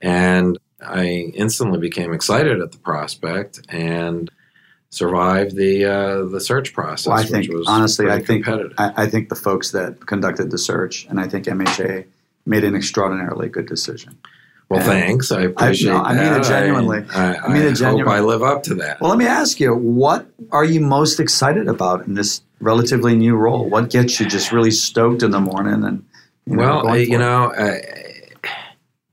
And 0.00 0.58
I 0.80 1.32
instantly 1.34 1.78
became 1.78 2.12
excited 2.12 2.60
at 2.60 2.72
the 2.72 2.78
prospect 2.78 3.60
and 3.68 4.30
survived 4.90 5.56
the 5.56 5.84
uh, 5.84 6.24
the 6.24 6.40
search 6.40 6.72
process. 6.72 7.06
Well, 7.06 7.18
I 7.18 7.24
think 7.24 7.50
honestly, 7.66 8.10
I 8.10 8.20
think 8.20 8.46
I, 8.48 8.62
I, 8.78 9.06
think 9.08 9.28
the 9.28 9.34
folks 9.34 9.72
that 9.72 10.06
conducted 10.06 10.50
the 10.50 10.58
search, 10.58 11.06
and 11.06 11.18
I 11.18 11.28
think 11.28 11.46
MHA 11.46 12.06
made 12.46 12.64
an 12.64 12.76
extraordinarily 12.76 13.48
good 13.48 13.66
decision. 13.66 14.18
Well, 14.68 14.80
and 14.80 14.88
thanks. 14.88 15.32
I 15.32 15.42
appreciate 15.42 15.92
I, 15.92 15.94
no, 15.94 16.02
I 16.02 16.14
mean 16.14 16.40
it 16.40 16.44
genuinely. 16.44 17.04
I, 17.12 17.34
I, 17.34 17.38
I 17.38 17.52
mean 17.52 17.62
it 17.62 17.74
genuinely. 17.74 18.12
I 18.12 18.20
live 18.20 18.42
up 18.42 18.62
to 18.64 18.74
that. 18.76 19.00
Well, 19.00 19.10
let 19.10 19.18
me 19.18 19.26
ask 19.26 19.60
you, 19.60 19.74
what 19.74 20.26
are 20.52 20.64
you 20.64 20.80
most 20.80 21.20
excited 21.20 21.68
about 21.68 22.06
in 22.06 22.14
this 22.14 22.42
relatively 22.60 23.14
new 23.16 23.36
role? 23.36 23.68
What 23.68 23.90
gets 23.90 24.18
you 24.20 24.26
just 24.26 24.52
really 24.52 24.70
stoked 24.70 25.22
in 25.22 25.30
the 25.30 25.40
morning? 25.40 25.84
And 25.84 26.04
you 26.46 26.56
know, 26.56 26.82
well, 26.84 26.98
you 26.98 27.18
know, 27.18 27.52
I, 27.56 28.30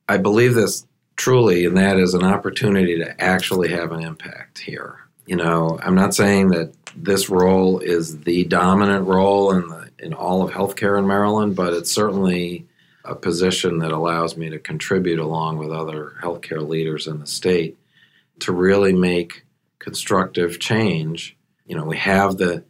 I 0.08 0.18
believe 0.18 0.54
this 0.54 0.86
truly, 1.16 1.66
and 1.66 1.78
that 1.78 1.98
is 1.98 2.14
an 2.14 2.24
opportunity 2.24 2.98
to 2.98 3.22
actually 3.22 3.70
have 3.70 3.92
an 3.92 4.02
impact 4.02 4.60
here. 4.60 5.00
You 5.26 5.36
know, 5.36 5.80
I'm 5.82 5.96
not 5.96 6.16
saying 6.16 6.50
that 6.50 6.74
this 6.96 7.30
role 7.30 7.80
is 7.80 8.22
the 8.22 8.44
dominant 8.46 9.08
role 9.08 9.52
in 9.52 9.70
the, 9.70 9.90
in 10.00 10.14
all 10.14 10.42
of 10.42 10.52
healthcare 10.52 10.98
in 10.98 11.08
Maryland, 11.08 11.56
but 11.56 11.74
it's 11.74 11.92
certainly 11.92 12.66
a 13.06 13.16
position 13.16 13.80
that 13.80 13.92
allows 13.92 14.36
me 14.38 14.50
to 14.50 14.60
contribute 14.60 15.20
along 15.20 15.58
with 15.58 15.72
other 15.72 16.14
healthcare 16.22 16.68
leaders 16.68 17.08
in 17.08 17.20
the 17.20 17.28
state 17.28 17.78
to 18.40 18.52
really 18.52 18.94
make 18.94 19.46
constructive 19.80 20.60
change. 20.60 21.38
You 21.66 21.76
know, 21.76 21.86
we 21.86 21.98
have 21.98 22.38
the 22.38 22.64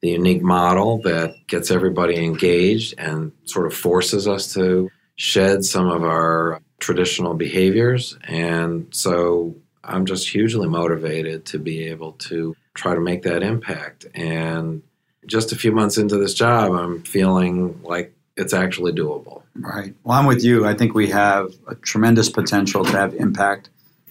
the 0.00 0.10
unique 0.10 0.42
model 0.42 0.98
that 1.02 1.34
gets 1.46 1.70
everybody 1.70 2.24
engaged 2.24 2.94
and 2.98 3.32
sort 3.44 3.66
of 3.66 3.74
forces 3.74 4.28
us 4.28 4.52
to 4.54 4.90
shed 5.16 5.64
some 5.64 5.88
of 5.88 6.02
our 6.02 6.60
traditional 6.78 7.34
behaviors. 7.34 8.16
And 8.24 8.88
so 8.90 9.56
I'm 9.82 10.04
just 10.06 10.28
hugely 10.28 10.68
motivated 10.68 11.46
to 11.46 11.58
be 11.58 11.86
able 11.86 12.12
to 12.12 12.54
try 12.74 12.94
to 12.94 13.00
make 13.00 13.22
that 13.22 13.42
impact. 13.42 14.06
And 14.14 14.82
just 15.26 15.52
a 15.52 15.56
few 15.56 15.72
months 15.72 15.96
into 15.96 16.18
this 16.18 16.34
job, 16.34 16.72
I'm 16.72 17.02
feeling 17.02 17.82
like 17.82 18.14
it's 18.36 18.52
actually 18.52 18.92
doable. 18.92 19.42
Right. 19.54 19.94
Well, 20.04 20.18
I'm 20.18 20.26
with 20.26 20.44
you. 20.44 20.66
I 20.66 20.74
think 20.74 20.94
we 20.94 21.08
have 21.08 21.54
a 21.66 21.74
tremendous 21.74 22.28
potential 22.28 22.84
to 22.84 22.92
have 22.92 23.14
impact 23.14 23.70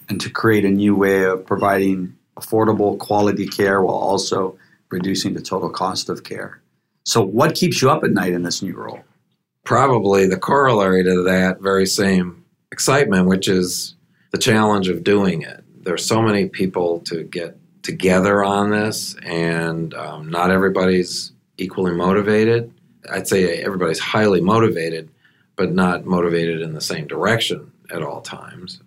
and 0.09 0.19
to 0.21 0.29
create 0.29 0.65
a 0.65 0.69
new 0.69 0.95
way 0.95 1.23
of 1.23 1.45
providing 1.45 2.15
affordable 2.35 2.97
quality 2.97 3.47
care 3.47 3.81
while 3.81 3.95
also 3.95 4.57
reducing 4.89 5.33
the 5.33 5.41
total 5.41 5.69
cost 5.69 6.09
of 6.09 6.23
care. 6.23 6.61
So, 7.03 7.21
what 7.21 7.55
keeps 7.55 7.81
you 7.81 7.89
up 7.89 8.03
at 8.03 8.11
night 8.11 8.33
in 8.33 8.43
this 8.43 8.61
new 8.61 8.75
role? 8.75 9.01
Probably 9.63 10.27
the 10.27 10.37
corollary 10.37 11.03
to 11.03 11.23
that 11.23 11.61
very 11.61 11.85
same 11.85 12.43
excitement, 12.71 13.27
which 13.27 13.47
is 13.47 13.95
the 14.31 14.37
challenge 14.37 14.89
of 14.89 15.03
doing 15.03 15.41
it. 15.41 15.63
There's 15.83 16.05
so 16.05 16.21
many 16.21 16.49
people 16.49 16.99
to 17.01 17.23
get 17.23 17.57
together 17.83 18.43
on 18.43 18.71
this, 18.71 19.15
and 19.23 19.93
um, 19.93 20.29
not 20.29 20.51
everybody's 20.51 21.31
equally 21.57 21.93
motivated. 21.93 22.71
I'd 23.11 23.27
say 23.27 23.61
everybody's 23.61 23.99
highly 23.99 24.41
motivated, 24.41 25.09
but 25.55 25.71
not 25.71 26.05
motivated 26.05 26.61
in 26.61 26.73
the 26.73 26.81
same 26.81 27.07
direction 27.07 27.71
at 27.91 28.01
all 28.01 28.21
times. 28.21 28.81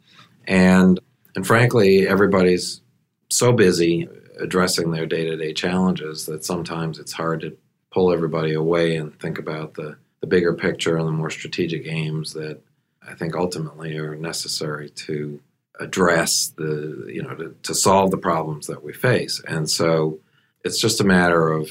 And 0.47 0.99
and 1.37 1.47
frankly, 1.47 2.09
everybody's 2.09 2.81
so 3.29 3.53
busy 3.53 4.09
addressing 4.39 4.91
their 4.91 5.07
day-to-day 5.07 5.53
challenges 5.53 6.27
that 6.27 6.45
sometimes 6.45 6.99
it's 6.99 7.13
hard 7.13 7.41
to 7.41 7.57
pull 7.93 8.13
everybody 8.13 8.55
away 8.55 8.97
and 8.97 9.19
think 9.19 9.39
about 9.39 9.75
the, 9.75 9.97
the 10.21 10.27
bigger 10.27 10.55
picture 10.55 10.97
and 10.97 11.07
the 11.07 11.13
more 11.13 11.31
strategic 11.31 11.87
aims 11.87 12.35
that 12.35 12.61
I 13.07 13.15
think 13.15 13.35
ultimately 13.35 13.97
are 13.97 14.17
necessary 14.17 14.91
to 14.91 15.41
address 15.81 16.49
the 16.57 17.07
you 17.09 17.23
know 17.23 17.35
to, 17.37 17.55
to 17.63 17.75
solve 17.75 18.11
the 18.11 18.19
problems 18.19 18.67
that 18.67 18.83
we 18.83 18.93
face. 18.93 19.41
And 19.47 19.71
so 19.71 20.19
it's 20.65 20.81
just 20.81 21.01
a 21.01 21.05
matter 21.05 21.49
of 21.49 21.71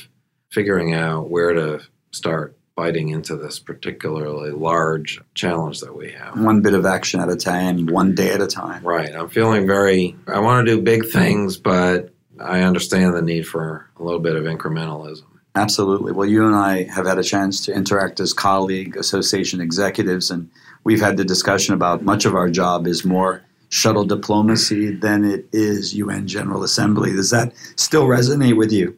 figuring 0.50 0.94
out 0.94 1.30
where 1.30 1.54
to 1.54 1.82
start 2.12 2.58
biting 2.76 3.10
into 3.10 3.36
this 3.36 3.60
particularly 3.60 4.52
large 4.52 5.20
challenge 5.34 5.82
that 5.82 5.96
we 5.96 6.12
have. 6.12 6.40
One 6.40 6.62
bit 6.62 6.74
of 6.74 6.86
action 6.86 7.20
at 7.20 7.28
a 7.28 7.36
time, 7.36 7.88
one 7.88 8.14
day 8.14 8.32
at 8.32 8.40
a 8.40 8.48
time. 8.48 8.84
Right. 8.84 9.14
I'm 9.14 9.30
feeling 9.30 9.66
very, 9.66 10.16
I 10.28 10.40
want 10.40 10.66
to 10.66 10.76
do 10.76 10.82
big 10.82 11.08
things, 11.08 11.58
but 11.58 12.14
I 12.40 12.62
understand 12.62 13.16
the 13.16 13.22
need 13.22 13.48
for 13.48 13.90
a 13.98 14.04
little 14.04 14.20
bit 14.20 14.36
of 14.36 14.44
incrementalism. 14.44 15.26
Absolutely. 15.56 16.12
Well, 16.12 16.28
you 16.28 16.46
and 16.46 16.56
I 16.56 16.84
have 16.84 17.08
had 17.08 17.18
a 17.18 17.24
chance 17.24 17.66
to 17.66 17.74
interact 17.74 18.20
as 18.20 18.32
colleague 18.32 18.96
association 18.96 19.60
executives, 19.60 20.30
and 20.30 20.50
we've 20.84 21.02
had 21.02 21.18
the 21.18 21.26
discussion 21.26 21.74
about 21.74 22.04
much 22.04 22.26
of 22.26 22.36
our 22.36 22.50
job 22.50 22.86
is 22.86 23.04
more 23.04 23.44
shuttle 23.70 24.06
diplomacy 24.06 24.92
than 24.92 25.26
it 25.26 25.48
is 25.52 25.96
UN 25.96 26.28
General 26.28 26.64
Assembly. 26.64 27.12
Does 27.12 27.32
that 27.32 27.54
still 27.76 28.06
resonate 28.06 28.56
with 28.56 28.72
you? 28.72 28.98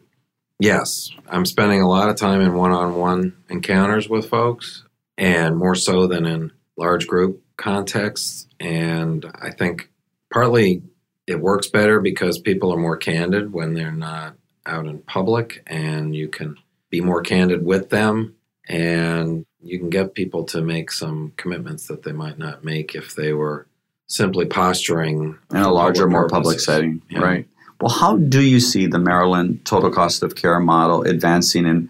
Yes, 0.58 1.10
I'm 1.28 1.46
spending 1.46 1.80
a 1.80 1.88
lot 1.88 2.10
of 2.10 2.16
time 2.16 2.42
in 2.42 2.52
one 2.52 2.72
on 2.72 2.94
one 2.94 3.34
encounters 3.48 4.10
with 4.10 4.28
folks, 4.28 4.84
and 5.16 5.56
more 5.56 5.74
so 5.74 6.06
than 6.06 6.26
in 6.26 6.52
large 6.76 7.06
group 7.06 7.42
contexts. 7.56 8.46
And 8.60 9.24
I 9.34 9.50
think 9.50 9.88
partly 10.30 10.82
it 11.30 11.40
works 11.40 11.68
better 11.68 12.00
because 12.00 12.38
people 12.38 12.72
are 12.72 12.78
more 12.78 12.96
candid 12.96 13.52
when 13.52 13.74
they're 13.74 13.92
not 13.92 14.34
out 14.66 14.86
in 14.86 14.98
public, 14.98 15.62
and 15.66 16.14
you 16.14 16.28
can 16.28 16.56
be 16.90 17.00
more 17.00 17.22
candid 17.22 17.64
with 17.64 17.88
them, 17.90 18.34
and 18.68 19.46
you 19.62 19.78
can 19.78 19.90
get 19.90 20.14
people 20.14 20.44
to 20.44 20.60
make 20.60 20.90
some 20.90 21.32
commitments 21.36 21.86
that 21.86 22.02
they 22.02 22.12
might 22.12 22.38
not 22.38 22.64
make 22.64 22.94
if 22.94 23.14
they 23.14 23.32
were 23.32 23.66
simply 24.08 24.44
posturing 24.44 25.38
in 25.52 25.56
a 25.56 25.72
larger, 25.72 26.08
more 26.08 26.28
public 26.28 26.58
setting. 26.58 27.00
Yeah. 27.08 27.20
Right. 27.20 27.48
Well, 27.80 27.90
how 27.90 28.16
do 28.16 28.42
you 28.42 28.58
see 28.58 28.86
the 28.86 28.98
Maryland 28.98 29.64
total 29.64 29.90
cost 29.90 30.24
of 30.24 30.34
care 30.34 30.58
model 30.58 31.02
advancing, 31.02 31.64
and 31.64 31.88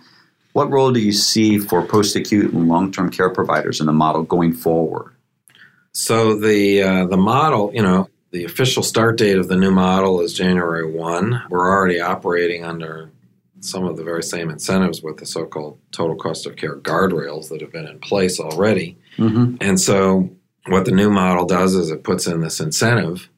what 0.52 0.70
role 0.70 0.92
do 0.92 1.00
you 1.00 1.12
see 1.12 1.58
for 1.58 1.82
post 1.82 2.14
acute 2.14 2.52
and 2.52 2.68
long 2.68 2.92
term 2.92 3.10
care 3.10 3.30
providers 3.30 3.80
in 3.80 3.86
the 3.86 3.94
model 3.94 4.22
going 4.22 4.52
forward? 4.52 5.14
So 5.92 6.38
the 6.38 6.82
uh, 6.82 7.06
the 7.06 7.16
model, 7.16 7.72
you 7.74 7.82
know, 7.82 8.09
the 8.32 8.44
official 8.44 8.82
start 8.82 9.18
date 9.18 9.38
of 9.38 9.48
the 9.48 9.56
new 9.56 9.70
model 9.70 10.20
is 10.20 10.34
January 10.34 10.90
one. 10.90 11.42
We're 11.50 11.68
already 11.68 12.00
operating 12.00 12.64
under 12.64 13.10
some 13.60 13.84
of 13.84 13.96
the 13.96 14.04
very 14.04 14.22
same 14.22 14.50
incentives 14.50 15.02
with 15.02 15.18
the 15.18 15.26
so-called 15.26 15.78
total 15.92 16.16
cost 16.16 16.46
of 16.46 16.56
care 16.56 16.76
guardrails 16.76 17.48
that 17.48 17.60
have 17.60 17.72
been 17.72 17.86
in 17.86 17.98
place 17.98 18.40
already. 18.40 18.96
Mm-hmm. 19.18 19.56
And 19.60 19.78
so, 19.78 20.30
what 20.66 20.84
the 20.84 20.92
new 20.92 21.10
model 21.10 21.44
does 21.44 21.74
is 21.74 21.90
it 21.90 22.04
puts 22.04 22.26
in 22.26 22.40
this 22.40 22.60
incentive 22.60 23.28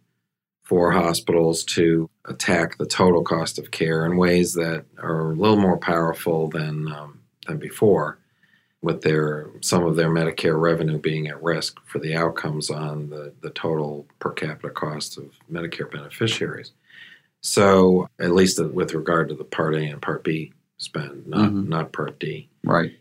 for 0.62 0.92
hospitals 0.92 1.64
to 1.64 2.08
attack 2.26 2.78
the 2.78 2.86
total 2.86 3.22
cost 3.22 3.58
of 3.58 3.70
care 3.70 4.06
in 4.06 4.16
ways 4.16 4.54
that 4.54 4.84
are 4.98 5.32
a 5.32 5.34
little 5.34 5.58
more 5.58 5.78
powerful 5.78 6.48
than 6.48 6.88
um, 6.92 7.20
than 7.46 7.58
before, 7.58 8.18
with 8.82 9.02
their 9.02 9.48
some 9.60 9.84
of 9.84 9.96
their 9.96 10.10
Medicare 10.10 10.60
revenue 10.60 10.98
being 10.98 11.28
at 11.28 11.42
risk 11.42 11.78
for 11.86 12.00
the 12.00 12.14
outcomes 12.14 12.68
on 12.68 13.08
the, 13.08 13.32
the 13.40 13.50
total 13.50 14.06
per 14.18 14.32
capita 14.32 14.70
cost 14.70 15.16
of 15.16 15.30
Medicare 15.50 15.90
beneficiaries. 15.90 16.72
So, 17.40 18.08
at 18.20 18.32
least 18.32 18.62
with 18.62 18.94
regard 18.94 19.28
to 19.28 19.34
the 19.34 19.44
Part 19.44 19.74
A 19.74 19.84
and 19.84 20.02
Part 20.02 20.22
B 20.24 20.52
spend, 20.76 21.26
not 21.26 21.50
mm-hmm. 21.50 21.68
not 21.68 21.92
Part 21.92 22.18
D. 22.18 22.48
Right. 22.64 22.92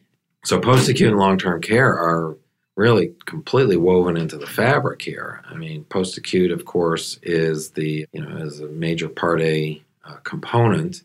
So, 0.45 0.59
post 0.59 0.89
acute 0.89 1.09
and 1.09 1.19
long 1.19 1.37
term 1.37 1.61
care 1.61 1.91
are 1.91 2.37
really 2.75 3.13
completely 3.25 3.77
woven 3.77 4.17
into 4.17 4.37
the 4.37 4.47
fabric 4.47 5.01
here. 5.01 5.43
I 5.47 5.55
mean, 5.55 5.83
post 5.85 6.17
acute, 6.17 6.51
of 6.51 6.65
course, 6.65 7.19
is 7.21 7.71
the 7.71 8.05
you 8.13 8.21
know 8.21 8.37
is 8.37 8.59
a 8.59 8.67
major 8.67 9.09
Part 9.09 9.41
A 9.41 9.81
uh, 10.05 10.15
component. 10.23 11.03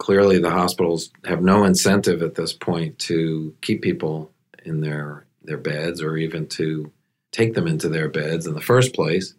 Clearly, 0.00 0.38
the 0.38 0.50
hospitals 0.50 1.10
have 1.26 1.42
no 1.42 1.64
incentive 1.64 2.22
at 2.22 2.34
this 2.34 2.54
point 2.54 2.98
to 3.00 3.54
keep 3.60 3.82
people 3.82 4.32
in 4.64 4.80
their 4.80 5.26
their 5.44 5.58
beds 5.58 6.00
or 6.00 6.16
even 6.16 6.46
to 6.46 6.90
take 7.32 7.52
them 7.52 7.66
into 7.66 7.90
their 7.90 8.08
beds 8.08 8.46
in 8.46 8.54
the 8.54 8.62
first 8.62 8.94
place. 8.94 9.34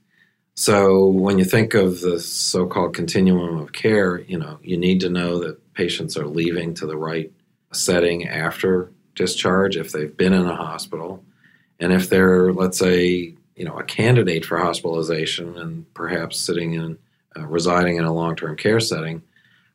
So, 0.53 1.07
when 1.07 1.39
you 1.39 1.45
think 1.45 1.73
of 1.73 2.01
the 2.01 2.19
so-called 2.19 2.93
continuum 2.93 3.57
of 3.57 3.73
care, 3.73 4.19
you 4.19 4.37
know 4.37 4.59
you 4.61 4.77
need 4.77 4.99
to 4.99 5.09
know 5.09 5.39
that 5.39 5.73
patients 5.73 6.15
are 6.15 6.27
leaving 6.27 6.75
to 6.75 6.85
the 6.85 6.97
right 6.97 7.31
setting 7.73 8.27
after 8.27 8.91
discharge 9.15 9.77
if 9.77 9.91
they've 9.91 10.15
been 10.15 10.33
in 10.33 10.45
a 10.45 10.55
hospital 10.55 11.23
and 11.79 11.91
if 11.91 12.07
they're, 12.07 12.53
let's 12.53 12.77
say, 12.77 13.33
you 13.55 13.65
know, 13.65 13.79
a 13.79 13.83
candidate 13.83 14.45
for 14.45 14.59
hospitalization 14.59 15.57
and 15.57 15.91
perhaps 15.95 16.39
sitting 16.39 16.75
in, 16.75 16.99
uh, 17.35 17.47
residing 17.47 17.97
in 17.97 18.03
a 18.03 18.13
long-term 18.13 18.57
care 18.57 18.79
setting, 18.79 19.23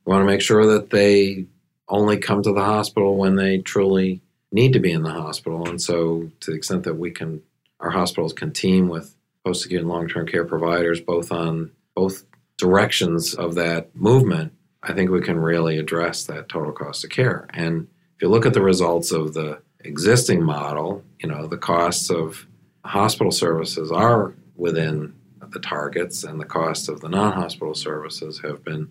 we 0.06 0.12
want 0.12 0.22
to 0.22 0.32
make 0.32 0.40
sure 0.40 0.64
that 0.66 0.90
they 0.90 1.46
only 1.88 2.16
come 2.16 2.42
to 2.42 2.52
the 2.52 2.64
hospital 2.64 3.16
when 3.16 3.36
they 3.36 3.58
truly 3.58 4.22
need 4.52 4.72
to 4.72 4.78
be 4.78 4.92
in 4.92 5.02
the 5.02 5.12
hospital. 5.12 5.68
And 5.68 5.82
so, 5.82 6.30
to 6.40 6.50
the 6.50 6.56
extent 6.56 6.84
that 6.84 6.94
we 6.94 7.10
can, 7.10 7.42
our 7.80 7.90
hospitals 7.90 8.32
can 8.32 8.52
team 8.52 8.88
with 8.88 9.14
post-acute 9.44 9.80
and 9.80 9.88
long-term 9.88 10.26
care 10.28 10.44
providers, 10.44 11.00
both 11.00 11.32
on 11.32 11.72
both 11.94 12.24
directions 12.56 13.34
of 13.34 13.56
that 13.56 13.94
movement, 13.94 14.52
I 14.82 14.92
think 14.92 15.10
we 15.10 15.20
can 15.20 15.38
really 15.38 15.78
address 15.78 16.24
that 16.24 16.48
total 16.48 16.72
cost 16.72 17.04
of 17.04 17.10
care. 17.10 17.48
And 17.52 17.88
if 18.14 18.22
you 18.22 18.28
look 18.28 18.46
at 18.46 18.54
the 18.54 18.62
results 18.62 19.10
of 19.10 19.34
the 19.34 19.60
existing 19.80 20.42
model, 20.42 21.02
you 21.20 21.28
know, 21.28 21.46
the 21.46 21.58
costs 21.58 22.10
of 22.10 22.46
hospital 22.84 23.32
services 23.32 23.90
are 23.90 24.34
within 24.54 25.14
the 25.50 25.60
targets, 25.60 26.24
and 26.24 26.40
the 26.40 26.44
cost 26.44 26.88
of 26.88 27.00
the 27.00 27.08
non 27.08 27.32
hospital 27.32 27.74
services 27.74 28.40
have 28.40 28.64
been 28.64 28.90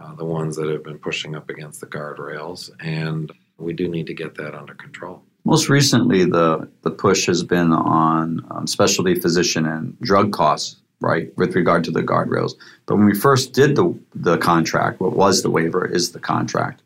uh, 0.00 0.14
the 0.14 0.24
ones 0.24 0.56
that 0.56 0.68
have 0.68 0.84
been 0.84 0.98
pushing 0.98 1.34
up 1.34 1.48
against 1.50 1.80
the 1.80 1.86
guardrails. 1.86 2.70
And 2.80 3.32
we 3.58 3.72
do 3.72 3.88
need 3.88 4.06
to 4.06 4.14
get 4.14 4.36
that 4.36 4.54
under 4.54 4.74
control. 4.74 5.22
Most 5.44 5.68
recently, 5.68 6.24
the, 6.24 6.68
the 6.82 6.90
push 6.90 7.26
has 7.26 7.42
been 7.42 7.72
on 7.72 8.46
um, 8.50 8.66
specialty 8.66 9.14
physician 9.14 9.66
and 9.66 9.98
drug 10.00 10.32
costs, 10.32 10.76
right, 11.00 11.36
with 11.36 11.54
regard 11.54 11.84
to 11.84 11.90
the 11.90 12.02
guardrails. 12.02 12.52
But 12.86 12.96
when 12.96 13.06
we 13.06 13.14
first 13.14 13.52
did 13.52 13.76
the, 13.76 13.98
the 14.14 14.36
contract, 14.38 15.00
what 15.00 15.16
was 15.16 15.42
the 15.42 15.50
waiver 15.50 15.86
is 15.86 16.12
the 16.12 16.20
contract 16.20 16.82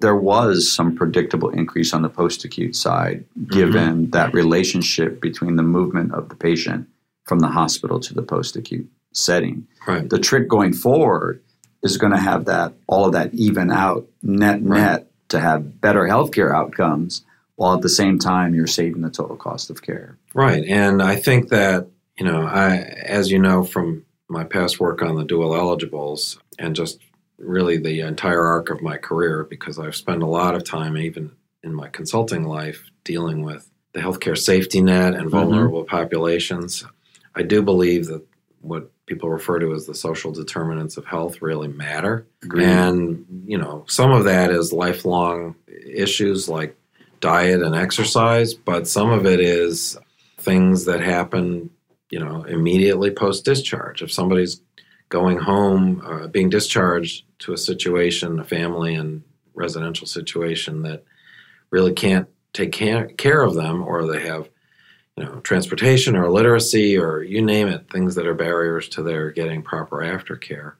there 0.00 0.16
was 0.16 0.70
some 0.70 0.94
predictable 0.94 1.48
increase 1.50 1.94
on 1.94 2.02
the 2.02 2.08
post 2.08 2.44
acute 2.44 2.76
side, 2.76 3.24
given 3.48 4.02
mm-hmm. 4.02 4.10
that 4.10 4.34
relationship 4.34 5.20
between 5.20 5.56
the 5.56 5.62
movement 5.62 6.12
of 6.12 6.28
the 6.28 6.34
patient 6.34 6.86
from 7.24 7.38
the 7.38 7.48
hospital 7.48 7.98
to 8.00 8.14
the 8.14 8.22
post 8.22 8.56
acute 8.56 8.88
setting. 9.12 9.66
Right. 9.86 10.08
The 10.08 10.18
trick 10.18 10.48
going 10.48 10.74
forward 10.74 11.42
is 11.90 11.98
going 11.98 12.12
to 12.12 12.18
have 12.18 12.46
that 12.46 12.74
all 12.86 13.06
of 13.06 13.12
that 13.12 13.32
even 13.34 13.70
out 13.70 14.06
net 14.22 14.60
Right. 14.62 14.80
net 14.80 15.10
to 15.28 15.40
have 15.40 15.80
better 15.80 16.02
healthcare 16.02 16.54
outcomes 16.54 17.24
while 17.56 17.74
at 17.74 17.82
the 17.82 17.88
same 17.88 18.18
time 18.18 18.54
you're 18.54 18.66
saving 18.66 19.02
the 19.02 19.10
total 19.10 19.36
cost 19.36 19.70
of 19.70 19.82
care. 19.82 20.18
Right. 20.34 20.64
And 20.64 21.02
I 21.02 21.16
think 21.16 21.48
that, 21.48 21.88
you 22.18 22.24
know, 22.26 22.42
I 22.42 22.76
as 22.76 23.30
you 23.30 23.38
know 23.38 23.64
from 23.64 24.04
my 24.28 24.44
past 24.44 24.78
work 24.78 25.02
on 25.02 25.16
the 25.16 25.24
dual 25.24 25.54
eligibles 25.54 26.38
and 26.58 26.76
just 26.76 26.98
really 27.38 27.76
the 27.78 28.00
entire 28.00 28.44
arc 28.44 28.70
of 28.70 28.82
my 28.82 28.96
career 28.96 29.44
because 29.48 29.78
I've 29.78 29.96
spent 29.96 30.22
a 30.22 30.26
lot 30.26 30.54
of 30.54 30.64
time 30.64 30.96
even 30.96 31.32
in 31.62 31.74
my 31.74 31.88
consulting 31.88 32.44
life 32.44 32.84
dealing 33.04 33.42
with 33.42 33.70
the 33.92 34.00
healthcare 34.00 34.38
safety 34.38 34.80
net 34.80 35.14
and 35.14 35.22
mm-hmm. 35.22 35.30
vulnerable 35.30 35.84
populations. 35.84 36.84
I 37.34 37.42
do 37.42 37.62
believe 37.62 38.06
that 38.06 38.24
what 38.60 38.90
people 39.06 39.30
refer 39.30 39.58
to 39.60 39.72
as 39.72 39.86
the 39.86 39.94
social 39.94 40.32
determinants 40.32 40.96
of 40.96 41.04
health 41.04 41.40
really 41.40 41.68
matter. 41.68 42.26
And, 42.66 43.24
you 43.46 43.56
know, 43.56 43.84
some 43.88 44.10
of 44.10 44.24
that 44.24 44.50
is 44.50 44.72
lifelong 44.72 45.54
issues 45.68 46.48
like 46.48 46.76
diet 47.20 47.62
and 47.62 47.74
exercise, 47.74 48.54
but 48.54 48.86
some 48.88 49.10
of 49.10 49.24
it 49.24 49.40
is 49.40 49.96
things 50.38 50.84
that 50.84 51.00
happen, 51.00 51.70
you 52.10 52.18
know, 52.18 52.42
immediately 52.42 53.10
post 53.10 53.44
discharge. 53.44 54.02
If 54.02 54.12
somebody's 54.12 54.60
going 55.08 55.38
home, 55.38 56.02
uh, 56.04 56.26
being 56.26 56.50
discharged 56.50 57.24
to 57.40 57.52
a 57.52 57.58
situation, 57.58 58.40
a 58.40 58.44
family 58.44 58.94
and 58.94 59.22
residential 59.54 60.06
situation 60.06 60.82
that 60.82 61.04
really 61.70 61.92
can't 61.92 62.28
take 62.52 62.72
care, 62.72 63.06
care 63.06 63.42
of 63.42 63.54
them, 63.54 63.82
or 63.82 64.06
they 64.06 64.26
have, 64.26 64.48
you 65.16 65.24
know, 65.24 65.40
transportation 65.40 66.14
or 66.14 66.30
literacy 66.30 66.96
or 66.96 67.22
you 67.22 67.42
name 67.42 67.68
it, 67.68 67.88
things 67.90 68.14
that 68.14 68.26
are 68.26 68.34
barriers 68.34 68.88
to 68.90 69.02
their 69.02 69.30
getting 69.30 69.62
proper 69.62 69.98
aftercare, 69.98 70.74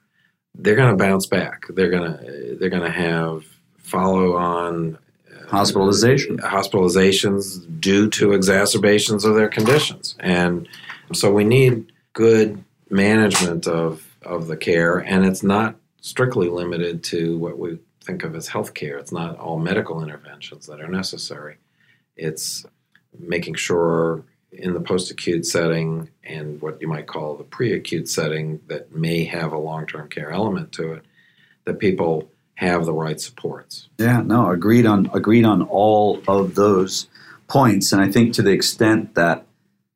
they're 0.55 0.77
going 0.77 0.91
to 0.91 1.03
bounce 1.03 1.27
back. 1.27 1.65
They're 1.71 1.91
going 1.91 2.13
to 2.13 2.57
they're 2.59 2.71
going 2.71 2.83
to 2.83 2.91
have 2.91 3.45
follow 3.79 4.37
on 4.37 4.97
uh, 4.97 5.47
Hospitalization. 5.49 6.39
hospitalizations 6.39 7.81
due 7.81 8.11
to 8.11 8.33
exacerbations 8.33 9.25
of 9.25 9.35
their 9.35 9.49
conditions. 9.49 10.17
And 10.19 10.69
so 11.13 11.33
we 11.33 11.45
need 11.45 11.93
good 12.13 12.63
management 12.91 13.67
of, 13.67 14.17
of 14.23 14.49
the 14.49 14.57
care, 14.57 14.99
and 14.99 15.25
it's 15.25 15.43
not 15.43 15.77
strictly 16.01 16.49
limited 16.49 17.03
to 17.05 17.39
what 17.39 17.59
we 17.59 17.79
think 18.03 18.23
of 18.25 18.35
as 18.35 18.49
health 18.49 18.75
care. 18.75 18.99
It's 18.99 19.13
not 19.13 19.39
all 19.39 19.59
medical 19.59 20.03
interventions 20.03 20.67
that 20.67 20.81
are 20.81 20.89
necessary. 20.89 21.57
It's 22.17 22.65
making 23.19 23.55
sure 23.55 24.25
in 24.53 24.73
the 24.73 24.81
post 24.81 25.11
acute 25.11 25.45
setting 25.45 26.09
and 26.25 26.61
what 26.63 26.81
you 26.81 26.89
might 26.89 27.07
call 27.07 27.37
the 27.37 27.45
pre 27.45 27.73
acute 27.73 28.09
setting 28.09 28.61
that 28.69 28.93
may 28.95 29.25
have 29.25 29.53
a 29.53 29.59
long 29.59 29.87
term 29.87 30.09
care 30.09 30.31
element 30.31 30.73
to 30.73 30.93
it, 30.93 31.05
that 31.65 31.79
people 31.79 32.31
have 32.55 32.87
the 32.87 32.93
right 32.93 33.21
supports. 33.21 33.89
Yeah, 33.99 34.23
no, 34.23 34.51
agreed 34.51 34.87
on 34.87 35.11
agreed 35.13 35.45
on 35.45 35.63
all 35.63 36.23
of 36.27 36.55
those 36.55 37.09
points, 37.49 37.93
and 37.93 38.01
I 38.01 38.11
think 38.11 38.33
to 38.35 38.43
the 38.43 38.53
extent 38.53 39.15
that 39.15 39.47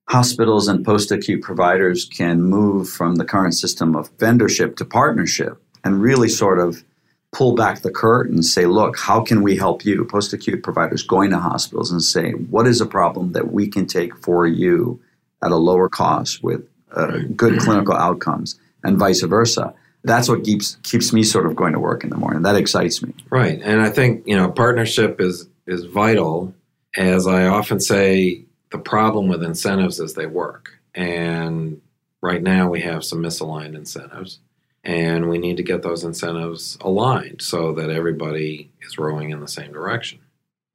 hospitals 0.08 0.66
and 0.66 0.84
post-acute 0.84 1.40
providers 1.40 2.04
can 2.04 2.42
move 2.42 2.88
from 2.88 3.14
the 3.14 3.24
current 3.24 3.54
system 3.54 3.94
of 3.94 4.16
vendorship 4.18 4.76
to 4.76 4.84
partnership 4.84 5.62
and 5.84 6.02
really 6.02 6.28
sort 6.28 6.58
of 6.58 6.84
pull 7.32 7.54
back 7.54 7.82
the 7.82 7.90
curtain 7.90 8.34
and 8.34 8.44
say, 8.44 8.66
look, 8.66 8.98
how 8.98 9.20
can 9.20 9.42
we 9.42 9.56
help 9.56 9.84
you? 9.84 10.04
Post-acute 10.04 10.62
providers 10.62 11.02
going 11.02 11.30
to 11.30 11.38
hospitals 11.38 11.90
and 11.90 12.02
say, 12.02 12.32
what 12.32 12.66
is 12.66 12.80
a 12.80 12.86
problem 12.86 13.32
that 13.32 13.52
we 13.52 13.68
can 13.68 13.86
take 13.86 14.16
for 14.16 14.46
you 14.46 15.00
at 15.42 15.52
a 15.52 15.56
lower 15.56 15.88
cost 15.88 16.42
with 16.42 16.66
uh, 16.92 17.18
good 17.36 17.60
clinical 17.60 17.94
outcomes, 17.94 18.58
and 18.82 18.98
vice 18.98 19.22
versa. 19.22 19.74
That's 20.02 20.28
what 20.28 20.44
keeps 20.44 20.76
keeps 20.82 21.12
me 21.12 21.22
sort 21.22 21.46
of 21.46 21.54
going 21.54 21.74
to 21.74 21.78
work 21.78 22.04
in 22.04 22.10
the 22.10 22.16
morning. 22.16 22.42
That 22.42 22.56
excites 22.56 23.02
me. 23.02 23.12
Right. 23.28 23.60
And 23.62 23.82
I 23.82 23.90
think, 23.90 24.26
you 24.26 24.36
know, 24.36 24.50
partnership 24.50 25.20
is 25.20 25.46
is 25.66 25.84
vital. 25.84 26.54
As 26.96 27.26
I 27.26 27.46
often 27.46 27.80
say, 27.80 28.44
the 28.72 28.78
problem 28.78 29.28
with 29.28 29.42
incentives 29.42 30.00
is 30.00 30.14
they 30.14 30.26
work. 30.26 30.70
And 30.94 31.80
right 32.22 32.42
now 32.42 32.68
we 32.68 32.80
have 32.80 33.04
some 33.04 33.20
misaligned 33.20 33.74
incentives. 33.74 34.40
And 34.82 35.28
we 35.28 35.38
need 35.38 35.56
to 35.58 35.62
get 35.62 35.82
those 35.82 36.04
incentives 36.04 36.78
aligned 36.80 37.42
so 37.42 37.72
that 37.74 37.90
everybody 37.90 38.70
is 38.82 38.98
rowing 38.98 39.30
in 39.30 39.40
the 39.40 39.48
same 39.48 39.72
direction. 39.72 40.20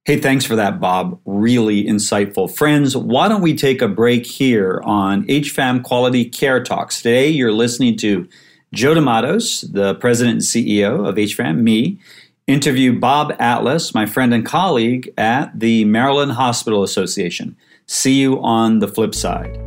Hey, 0.06 0.20
thanks 0.20 0.46
for 0.46 0.56
that, 0.56 0.80
Bob. 0.80 1.20
Really 1.26 1.84
insightful. 1.84 2.56
Friends, 2.56 2.96
why 2.96 3.28
don't 3.28 3.41
we 3.41 3.56
take 3.56 3.82
a 3.82 3.88
break 3.88 4.28
here 4.28 4.80
on 4.84 5.26
HFAM 5.26 5.82
Quality 5.82 6.26
Care 6.26 6.63
Talks? 6.63 6.98
Today, 6.98 7.28
you're 7.30 7.52
listening 7.52 7.98
to 7.98 8.30
Joe 8.72 8.94
DeMattos, 8.94 9.74
the 9.74 9.96
president 9.96 10.34
and 10.34 10.44
CEO 10.44 11.08
of 11.10 11.15
HFAM, 11.15 11.62
me, 11.62 12.00
interview 12.46 13.00
Bob 13.00 13.34
Atlas, 13.39 13.96
my 13.96 14.06
friend 14.06 14.32
and 14.32 14.46
colleague 14.46 15.12
at 15.18 15.60
the 15.60 15.86
Maryland 15.86 16.34
Hospital 16.34 16.84
Association. 16.84 17.56
See 17.88 18.20
you 18.20 18.39
on 18.44 18.80
the 18.80 18.88
flip 18.88 19.15
side. 19.15 19.58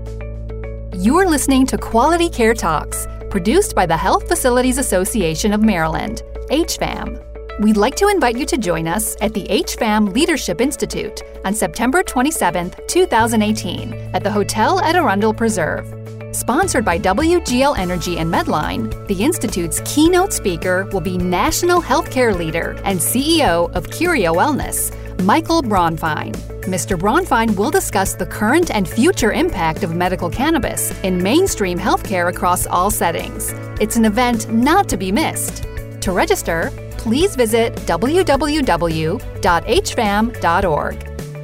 You're 0.94 1.29
listening 1.29 1.66
to 1.66 1.79
Quality 1.79 2.29
Care 2.29 2.55
Talks, 2.55 3.07
produced 3.31 3.75
by 3.75 3.87
the 3.87 3.97
Health 3.97 4.29
Facilities 4.29 4.79
Association 4.79 5.53
of 5.53 5.62
Maryland, 5.62 6.23
HFAM. 6.51 7.23
We'd 7.61 7.77
like 7.77 7.97
to 7.97 8.09
invite 8.09 8.38
you 8.38 8.47
to 8.47 8.57
join 8.57 8.87
us 8.87 9.17
at 9.21 9.35
the 9.35 9.45
HFAM 9.45 10.14
Leadership 10.14 10.61
Institute 10.61 11.23
on 11.45 11.55
September 11.55 12.03
27, 12.03 12.73
2018, 12.87 13.93
at 14.14 14.23
the 14.23 14.31
Hotel 14.31 14.81
at 14.81 14.97
Arundel 14.97 15.35
Preserve. 15.35 15.93
Sponsored 16.33 16.85
by 16.85 16.99
WGL 16.99 17.77
Energy 17.79 18.19
and 18.19 18.33
Medline, 18.33 19.07
the 19.09 19.25
Institute's 19.25 19.81
keynote 19.85 20.33
speaker 20.33 20.88
will 20.93 21.01
be 21.01 21.19
National 21.19 21.83
Healthcare 21.83 22.37
Leader 22.37 22.81
and 22.85 22.99
CEO 22.99 23.75
of 23.75 23.91
Curio 23.91 24.35
Wellness, 24.35 24.95
Michael 25.22 25.62
Bronfein. 25.62 26.33
Mr. 26.62 26.96
Bronfein 26.96 27.57
will 27.57 27.72
discuss 27.72 28.14
the 28.14 28.24
current 28.24 28.70
and 28.70 28.88
future 28.88 29.33
impact 29.33 29.83
of 29.83 29.96
medical 29.96 30.31
cannabis 30.31 30.92
in 31.02 31.20
mainstream 31.20 31.76
healthcare 31.76 32.28
across 32.28 32.68
all 32.68 32.88
settings. 32.88 33.52
It's 33.81 33.96
an 33.96 34.04
event 34.04 34.48
not 34.52 34.88
to 34.90 34.96
be 34.96 35.11
missed. 35.11 35.64
To 36.02 36.12
register, 36.12 36.70
please 36.92 37.35
visit 37.35 37.74
www.hfam.org. 37.74 38.24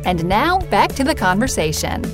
And 0.07 0.25
now, 0.27 0.61
back 0.61 0.93
to 0.93 1.03
the 1.03 1.15
conversation. 1.15 2.05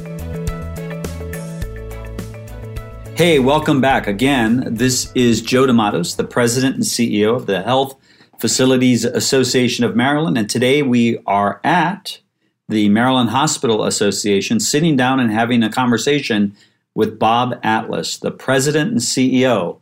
Hey, 3.17 3.39
welcome 3.39 3.83
back. 3.83 4.07
Again, 4.07 4.67
this 4.67 5.13
is 5.15 5.43
Joe 5.43 5.67
DeMattos, 5.67 6.17
the 6.17 6.25
president 6.25 6.77
and 6.77 6.85
CEO 6.85 7.37
of 7.37 7.45
the 7.45 7.61
Health 7.61 8.00
Facilities 8.41 9.05
Association 9.05 9.85
of 9.85 9.95
Maryland. 9.95 10.39
And 10.39 10.49
today 10.49 10.83
we 10.83 11.19
are 11.27 11.61
at 11.63 12.21
the 12.69 12.89
Maryland 12.89 13.31
Hospital 13.31 13.85
Association 13.85 14.61
sitting 14.61 14.97
down 14.97 15.21
and 15.21 15.31
having 15.31 15.63
a 15.63 15.71
conversation 15.71 16.57
with 16.95 17.19
Bob 17.19 17.59
Atlas, 17.63 18.17
the 18.17 18.31
president 18.31 18.91
and 18.93 19.01
CEO 19.01 19.79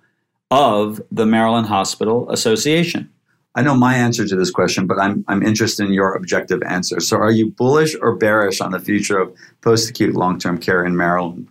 of 0.51 1.01
the 1.13 1.27
Maryland 1.27 1.69
Hospital 1.69 2.31
Association. 2.31 3.11
I 3.55 3.63
know 3.63 3.75
my 3.75 3.95
answer 3.95 4.27
to 4.27 4.37
this 4.37 4.51
question, 4.51 4.87
but 4.87 4.99
I'm, 4.99 5.25
I'm 5.29 5.43
interested 5.43 5.87
in 5.87 5.93
your 5.93 6.15
objective 6.15 6.63
answer. 6.63 7.01
So, 7.01 7.17
are 7.17 7.31
you 7.31 7.51
bullish 7.51 7.97
or 8.01 8.15
bearish 8.15 8.61
on 8.61 8.73
the 8.73 8.79
future 8.79 9.19
of 9.19 9.35
post 9.63 9.91
acute 9.91 10.15
long 10.15 10.39
term 10.39 10.59
care 10.59 10.85
in 10.85 10.97
Maryland? 10.97 11.49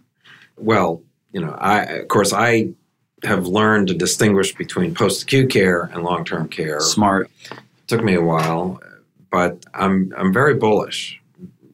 Well, 0.58 1.02
you 1.32 1.42
know, 1.42 1.52
I 1.52 1.82
of 1.84 2.08
course 2.08 2.34
I 2.34 2.70
have 3.24 3.48
learned 3.48 3.88
to 3.88 3.94
distinguish 3.94 4.56
between 4.56 4.94
post-acute 4.94 5.50
care 5.50 5.84
and 5.94 6.04
long-term 6.04 6.50
care. 6.50 6.80
Smart. 6.80 7.32
took 7.88 8.04
me 8.04 8.16
a 8.16 8.22
while, 8.22 8.82
but 9.32 9.66
I'm 9.74 10.14
I'm 10.18 10.34
very 10.34 10.56
bullish 10.56 11.22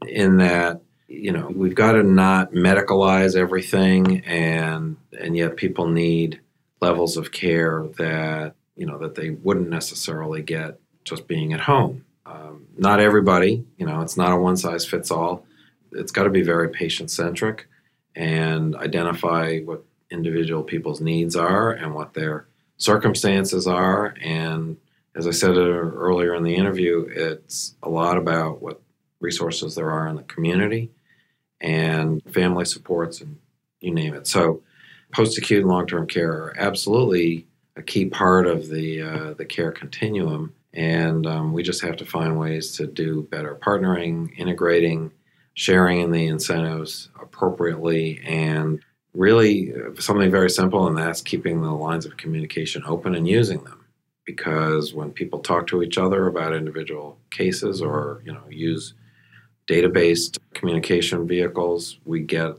in 0.08 0.38
that 0.38 0.82
you 1.08 1.32
know 1.32 1.52
we've 1.54 1.76
got 1.76 1.94
to 1.94 2.04
not 2.04 2.54
medicalize 2.54 3.36
everything, 3.36 4.22
and 4.26 4.98
and 5.20 5.36
yet 5.36 5.58
people 5.58 5.88
need 5.88 6.40
levels 6.82 7.18
of 7.18 7.32
care 7.32 7.86
that 7.98 8.56
you 8.76 8.86
know 8.86 8.98
that 9.00 9.16
they 9.16 9.32
wouldn't 9.32 9.70
necessarily 9.70 10.42
get 10.42 10.80
just 11.04 11.28
being 11.28 11.54
at 11.54 11.62
home. 11.62 12.06
Um, 12.26 12.68
not 12.78 13.00
everybody, 13.00 13.66
you 13.78 13.86
know, 13.86 14.02
it's 14.02 14.18
not 14.18 14.32
a 14.32 14.38
one 14.38 14.58
size 14.58 14.86
fits 14.86 15.12
all. 15.12 15.46
It's 15.92 16.12
got 16.12 16.24
to 16.24 16.30
be 16.30 16.42
very 16.42 16.70
patient 16.70 17.12
centric 17.12 17.68
and 18.16 18.76
identify 18.76 19.60
what 19.60 19.84
individual 20.14 20.64
people's 20.64 21.02
needs 21.02 21.36
are 21.36 21.72
and 21.72 21.94
what 21.94 22.14
their 22.14 22.48
circumstances 22.78 23.68
are. 23.68 24.16
And 24.22 24.78
as 25.16 25.28
I 25.28 25.32
said 25.32 25.58
earlier 25.58 26.34
in 26.36 26.44
the 26.44 26.56
interview, 26.56 27.06
it's 27.10 27.76
a 27.84 27.90
lot 27.90 28.18
about 28.18 28.62
what 28.62 28.82
resources 29.20 29.76
there 29.76 29.92
are 29.92 30.08
in 30.08 30.16
the 30.16 30.24
community 30.24 30.92
and 31.62 32.22
family 32.32 32.66
supports 32.66 33.22
and 33.22 33.38
you 33.80 33.94
name 33.94 34.14
it. 34.14 34.28
So, 34.28 34.62
post 35.14 35.38
acute 35.38 35.62
and 35.62 35.70
long 35.70 35.88
term 35.88 36.08
care 36.08 36.32
are 36.32 36.54
absolutely 36.58 37.48
a 37.76 37.82
key 37.82 38.06
part 38.06 38.48
of 38.48 38.70
the 38.70 39.02
uh, 39.02 39.34
the 39.34 39.46
care 39.46 39.72
continuum, 39.72 40.54
and 40.74 41.26
um, 41.26 41.54
we 41.54 41.64
just 41.64 41.82
have 41.82 41.98
to 41.98 42.06
find 42.06 42.40
ways 42.40 42.76
to 42.78 42.88
do 42.88 43.24
better 43.24 43.56
partnering, 43.56 44.38
integrating, 44.38 45.12
sharing 45.54 46.02
in 46.02 46.12
the 46.12 46.28
incentives 46.28 47.10
appropriately, 47.22 48.22
and 48.26 48.82
really 49.14 49.74
something 50.00 50.32
very 50.32 50.50
simple, 50.50 50.88
and 50.88 50.98
that's 50.98 51.22
keeping 51.22 51.62
the 51.62 51.72
lines 51.72 52.06
of 52.06 52.18
communication 52.18 52.84
open 52.86 53.16
and 53.16 53.28
using 53.28 53.64
them. 53.64 53.80
Because 54.26 54.94
when 54.94 55.12
people 55.12 55.40
talk 55.40 55.68
to 55.68 55.84
each 55.84 55.98
other 55.98 56.28
about 56.28 56.56
individual 56.56 57.18
cases 57.30 57.82
or 57.82 58.22
you 58.26 58.32
know 58.32 58.44
use 58.50 58.94
data-based 59.68 60.40
communication 60.54 61.28
vehicles, 61.28 62.00
we 62.06 62.22
get 62.22 62.56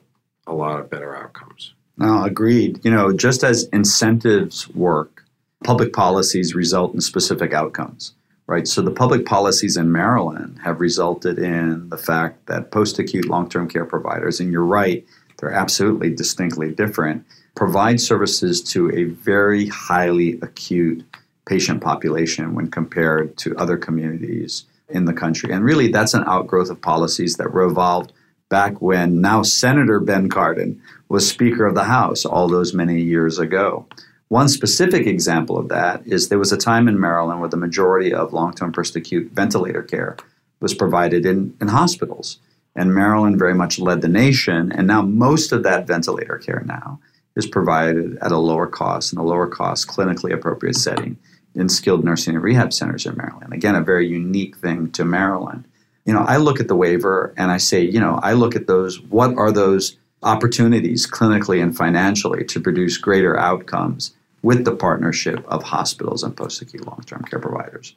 a 0.46 0.54
lot 0.54 0.80
of 0.80 0.90
better 0.90 1.16
outcomes. 1.16 1.74
No, 1.96 2.24
agreed. 2.24 2.84
You 2.84 2.90
know, 2.90 3.12
just 3.12 3.44
as 3.44 3.64
incentives 3.64 4.68
work, 4.70 5.24
public 5.64 5.92
policies 5.92 6.54
result 6.54 6.94
in 6.94 7.00
specific 7.00 7.52
outcomes, 7.52 8.14
right? 8.46 8.66
So 8.66 8.82
the 8.82 8.90
public 8.90 9.26
policies 9.26 9.76
in 9.76 9.92
Maryland 9.92 10.58
have 10.62 10.80
resulted 10.80 11.38
in 11.38 11.88
the 11.88 11.96
fact 11.96 12.46
that 12.46 12.70
post 12.70 12.98
acute 12.98 13.28
long 13.28 13.48
term 13.48 13.68
care 13.68 13.84
providers, 13.84 14.40
and 14.40 14.52
you're 14.52 14.64
right, 14.64 15.04
they're 15.44 15.52
absolutely 15.52 16.08
distinctly 16.08 16.70
different, 16.70 17.26
provide 17.54 18.00
services 18.00 18.62
to 18.62 18.90
a 18.92 19.04
very 19.04 19.66
highly 19.66 20.38
acute 20.40 21.04
patient 21.46 21.82
population 21.82 22.54
when 22.54 22.70
compared 22.70 23.36
to 23.36 23.54
other 23.58 23.76
communities 23.76 24.64
in 24.88 25.04
the 25.04 25.12
country. 25.12 25.52
And 25.52 25.62
really, 25.62 25.88
that's 25.88 26.14
an 26.14 26.24
outgrowth 26.26 26.70
of 26.70 26.80
policies 26.80 27.36
that 27.36 27.52
were 27.52 27.64
evolved 27.64 28.12
back 28.48 28.80
when 28.80 29.20
now 29.20 29.42
Senator 29.42 30.00
Ben 30.00 30.30
Cardin 30.30 30.80
was 31.10 31.28
Speaker 31.28 31.66
of 31.66 31.74
the 31.74 31.84
House 31.84 32.24
all 32.24 32.48
those 32.48 32.72
many 32.72 33.02
years 33.02 33.38
ago. 33.38 33.86
One 34.28 34.48
specific 34.48 35.06
example 35.06 35.58
of 35.58 35.68
that 35.68 36.06
is 36.06 36.28
there 36.28 36.38
was 36.38 36.52
a 36.52 36.56
time 36.56 36.88
in 36.88 36.98
Maryland 36.98 37.40
where 37.40 37.50
the 37.50 37.58
majority 37.58 38.14
of 38.14 38.32
long 38.32 38.54
term 38.54 38.72
post 38.72 38.96
acute 38.96 39.30
ventilator 39.32 39.82
care 39.82 40.16
was 40.60 40.72
provided 40.72 41.26
in, 41.26 41.54
in 41.60 41.68
hospitals. 41.68 42.38
And 42.76 42.94
Maryland 42.94 43.38
very 43.38 43.54
much 43.54 43.78
led 43.78 44.00
the 44.00 44.08
nation. 44.08 44.72
And 44.72 44.86
now 44.86 45.02
most 45.02 45.52
of 45.52 45.62
that 45.62 45.86
ventilator 45.86 46.38
care 46.38 46.64
now 46.66 47.00
is 47.36 47.46
provided 47.46 48.18
at 48.18 48.32
a 48.32 48.38
lower 48.38 48.66
cost 48.66 49.12
in 49.12 49.18
a 49.18 49.24
lower 49.24 49.46
cost, 49.46 49.88
clinically 49.88 50.32
appropriate 50.32 50.76
setting 50.76 51.16
in 51.54 51.68
skilled 51.68 52.04
nursing 52.04 52.34
and 52.34 52.42
rehab 52.42 52.72
centers 52.72 53.06
in 53.06 53.16
Maryland. 53.16 53.52
Again, 53.52 53.74
a 53.74 53.80
very 53.80 54.08
unique 54.08 54.56
thing 54.56 54.90
to 54.92 55.04
Maryland. 55.04 55.66
You 56.04 56.12
know, 56.12 56.20
I 56.20 56.36
look 56.36 56.60
at 56.60 56.68
the 56.68 56.76
waiver 56.76 57.32
and 57.36 57.50
I 57.50 57.56
say, 57.56 57.82
you 57.82 58.00
know, 58.00 58.18
I 58.22 58.32
look 58.32 58.56
at 58.56 58.66
those, 58.66 59.00
what 59.00 59.36
are 59.36 59.52
those 59.52 59.96
opportunities 60.22 61.06
clinically 61.06 61.62
and 61.62 61.76
financially 61.76 62.44
to 62.44 62.60
produce 62.60 62.98
greater 62.98 63.38
outcomes 63.38 64.14
with 64.42 64.64
the 64.64 64.74
partnership 64.74 65.44
of 65.48 65.62
hospitals 65.62 66.22
and 66.22 66.36
post 66.36 66.60
acute 66.60 66.86
long 66.86 67.02
term 67.06 67.22
care 67.22 67.38
providers? 67.38 67.94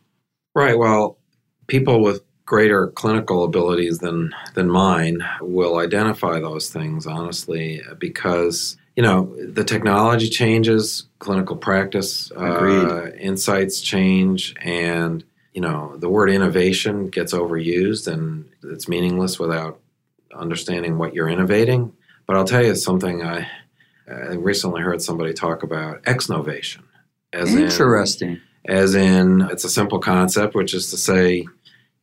Right. 0.55 0.77
Well, 0.77 1.17
people 1.67 2.01
with 2.01 2.23
greater 2.47 2.87
clinical 2.87 3.43
abilities 3.43 3.99
than 3.99 4.33
than 4.55 4.69
mine 4.69 5.19
will 5.41 5.77
identify 5.77 6.39
those 6.39 6.69
things 6.69 7.05
honestly 7.05 7.81
because 7.99 8.77
you 8.95 9.03
know 9.03 9.35
the 9.51 9.65
technology 9.65 10.29
changes 10.29 11.07
clinical 11.19 11.57
practice 11.57 12.31
uh, 12.31 13.11
insights 13.19 13.81
change 13.81 14.55
and 14.61 15.25
you 15.53 15.59
know 15.61 15.97
the 15.97 16.09
word 16.09 16.29
innovation 16.29 17.09
gets 17.09 17.33
overused 17.33 18.11
and 18.11 18.49
it's 18.63 18.87
meaningless 18.87 19.37
without 19.37 19.79
understanding 20.33 20.97
what 20.97 21.13
you're 21.13 21.29
innovating. 21.29 21.91
But 22.25 22.37
i'll 22.37 22.45
tell 22.45 22.63
you 22.63 22.75
something 22.75 23.23
i, 23.23 23.47
I 24.09 24.35
recently 24.35 24.81
heard 24.81 25.01
somebody 25.01 25.33
talk 25.33 25.63
about 25.63 26.01
exnovation 26.05 26.83
as 27.33 27.53
interesting. 27.53 28.39
in, 28.65 28.73
as 28.73 28.95
in 28.95 29.41
it's 29.51 29.65
a 29.65 29.69
simple 29.69 29.99
concept 29.99 30.55
which 30.55 30.73
is 30.73 30.89
to 30.91 30.97
say 30.97 31.45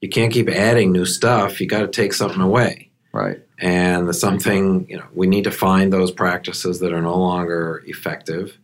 you 0.04 0.10
can't 0.10 0.34
keep 0.34 0.50
adding 0.50 0.92
new 0.92 1.06
stuff. 1.06 1.62
You 1.62 1.66
got 1.66 1.80
to 1.80 1.88
take 1.88 2.12
something 2.12 2.42
away. 2.42 2.90
Right. 3.10 3.40
And 3.58 4.06
the 4.06 4.12
something 4.12 4.86
you 4.86 4.98
know 4.98 5.06
we 5.14 5.26
need 5.26 5.44
to 5.44 5.50
find 5.50 5.90
those 5.90 6.12
practices 6.12 6.80
that 6.80 6.92
are 6.92 7.00
no 7.00 7.16
longer 7.16 7.82
effective 7.86 8.58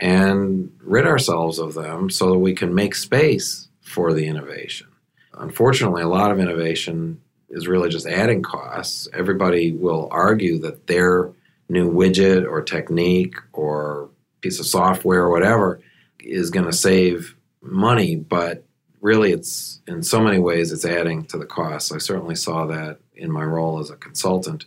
and 0.00 0.72
rid 0.82 1.06
ourselves 1.06 1.60
of 1.60 1.74
them 1.74 2.10
so 2.10 2.30
that 2.30 2.38
we 2.38 2.52
can 2.52 2.74
make 2.74 2.96
space 2.96 3.68
for 3.80 4.12
the 4.12 4.26
innovation. 4.26 4.88
Unfortunately 5.34 6.02
a 6.02 6.08
lot 6.08 6.32
of 6.32 6.40
innovation 6.40 7.20
is 7.48 7.68
really 7.68 7.88
just 7.88 8.08
adding 8.08 8.42
costs. 8.42 9.06
Everybody 9.14 9.70
will 9.70 10.08
argue 10.10 10.58
that 10.62 10.88
their 10.88 11.30
new 11.68 11.88
widget 11.92 12.44
or 12.44 12.60
technique 12.60 13.36
or 13.52 14.10
piece 14.40 14.58
of 14.58 14.66
software 14.66 15.22
or 15.22 15.30
whatever 15.30 15.80
is 16.18 16.50
going 16.50 16.66
to 16.66 16.72
save 16.72 17.36
money 17.60 18.16
but 18.16 18.64
really 19.02 19.32
it's 19.32 19.80
in 19.86 20.02
so 20.02 20.20
many 20.20 20.38
ways 20.38 20.72
it's 20.72 20.86
adding 20.86 21.24
to 21.26 21.36
the 21.36 21.44
cost. 21.44 21.92
i 21.92 21.98
certainly 21.98 22.36
saw 22.36 22.66
that 22.66 22.98
in 23.14 23.30
my 23.30 23.44
role 23.44 23.78
as 23.78 23.90
a 23.90 23.96
consultant. 23.96 24.64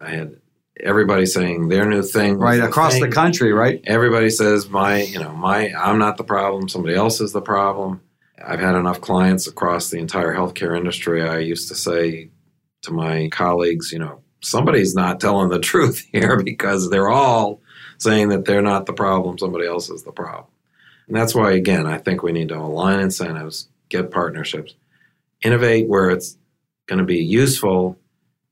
I 0.00 0.10
had 0.10 0.36
everybody 0.82 1.26
saying 1.26 1.68
their 1.68 1.84
new 1.84 2.02
thing 2.02 2.38
right 2.38 2.60
across 2.60 2.94
thing. 2.94 3.02
the 3.02 3.08
country 3.10 3.52
right 3.52 3.82
everybody 3.86 4.30
says 4.30 4.70
my 4.70 5.02
you 5.02 5.18
know 5.18 5.32
my 5.32 5.70
i'm 5.74 5.98
not 5.98 6.16
the 6.16 6.24
problem 6.24 6.70
somebody 6.70 6.94
else 6.94 7.20
is 7.20 7.32
the 7.32 7.40
problem 7.42 8.00
i've 8.42 8.60
had 8.60 8.74
enough 8.74 8.98
clients 9.02 9.46
across 9.46 9.90
the 9.90 9.98
entire 9.98 10.34
healthcare 10.34 10.74
industry 10.74 11.22
i 11.22 11.38
used 11.38 11.68
to 11.68 11.74
say 11.74 12.30
to 12.80 12.92
my 12.92 13.28
colleagues 13.28 13.92
you 13.92 13.98
know 13.98 14.22
somebody's 14.40 14.94
not 14.94 15.20
telling 15.20 15.50
the 15.50 15.58
truth 15.70 16.02
here 16.12 16.42
because 16.42 16.88
they're 16.88 17.10
all 17.10 17.60
saying 17.98 18.30
that 18.30 18.46
they're 18.46 18.62
not 18.62 18.86
the 18.86 18.94
problem 18.94 19.36
somebody 19.36 19.66
else 19.66 19.90
is 19.90 20.02
the 20.04 20.12
problem 20.12 20.46
and 21.10 21.16
that's 21.16 21.34
why 21.34 21.52
again 21.52 21.86
i 21.86 21.98
think 21.98 22.22
we 22.22 22.32
need 22.32 22.48
to 22.48 22.56
align 22.56 23.00
incentives 23.00 23.68
get 23.90 24.10
partnerships 24.10 24.74
innovate 25.42 25.88
where 25.88 26.10
it's 26.10 26.36
going 26.86 26.98
to 26.98 27.04
be 27.04 27.18
useful. 27.18 27.96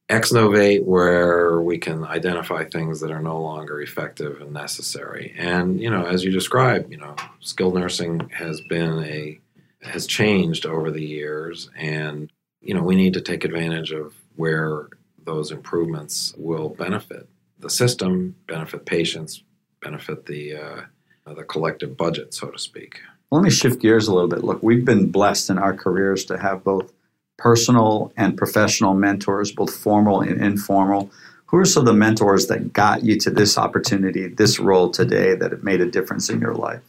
Exnovate, 0.08 0.84
where 0.84 1.60
we 1.60 1.76
can 1.76 2.02
identify 2.02 2.64
things 2.64 3.00
that 3.00 3.10
are 3.10 3.20
no 3.20 3.38
longer 3.42 3.82
effective 3.82 4.40
and 4.40 4.54
necessary. 4.54 5.34
And, 5.36 5.82
you 5.82 5.90
know, 5.90 6.06
as 6.06 6.24
you 6.24 6.30
described, 6.30 6.90
you 6.90 6.96
know, 6.96 7.14
skilled 7.40 7.74
nursing 7.74 8.20
has 8.30 8.62
been 8.62 9.04
a, 9.04 9.38
has 9.82 10.06
changed 10.06 10.64
over 10.64 10.90
the 10.90 11.04
years. 11.04 11.68
And, 11.76 12.32
you 12.62 12.72
know, 12.72 12.82
we 12.82 12.96
need 12.96 13.12
to 13.14 13.20
take 13.20 13.44
advantage 13.44 13.92
of 13.92 14.14
where 14.36 14.88
those 15.22 15.50
improvements 15.50 16.32
will 16.38 16.70
benefit 16.70 17.28
the 17.58 17.68
system, 17.68 18.34
benefit 18.46 18.86
patients, 18.86 19.42
benefit 19.82 20.24
the, 20.24 20.54
uh, 20.56 20.80
Uh, 21.28 21.34
the 21.34 21.44
collective 21.44 21.96
budget, 21.96 22.32
so 22.32 22.48
to 22.48 22.58
speak. 22.58 23.00
Let 23.30 23.42
me 23.42 23.50
shift 23.50 23.82
gears 23.82 24.08
a 24.08 24.14
little 24.14 24.28
bit. 24.28 24.44
Look, 24.44 24.62
we've 24.62 24.84
been 24.84 25.10
blessed 25.10 25.50
in 25.50 25.58
our 25.58 25.74
careers 25.74 26.24
to 26.26 26.38
have 26.38 26.64
both 26.64 26.92
personal 27.36 28.12
and 28.16 28.36
professional 28.36 28.94
mentors, 28.94 29.52
both 29.52 29.74
formal 29.74 30.20
and 30.20 30.42
informal? 30.42 31.10
Who 31.46 31.58
are 31.58 31.64
some 31.64 31.82
of 31.82 31.86
the 31.86 31.92
mentors 31.92 32.46
that 32.46 32.72
got 32.72 33.04
you 33.04 33.18
to 33.20 33.30
this 33.30 33.58
opportunity, 33.58 34.28
this 34.28 34.58
role 34.58 34.90
today 34.90 35.34
that 35.34 35.50
have 35.50 35.62
made 35.62 35.80
a 35.80 35.90
difference 35.90 36.30
in 36.30 36.40
your 36.40 36.54
life? 36.54 36.82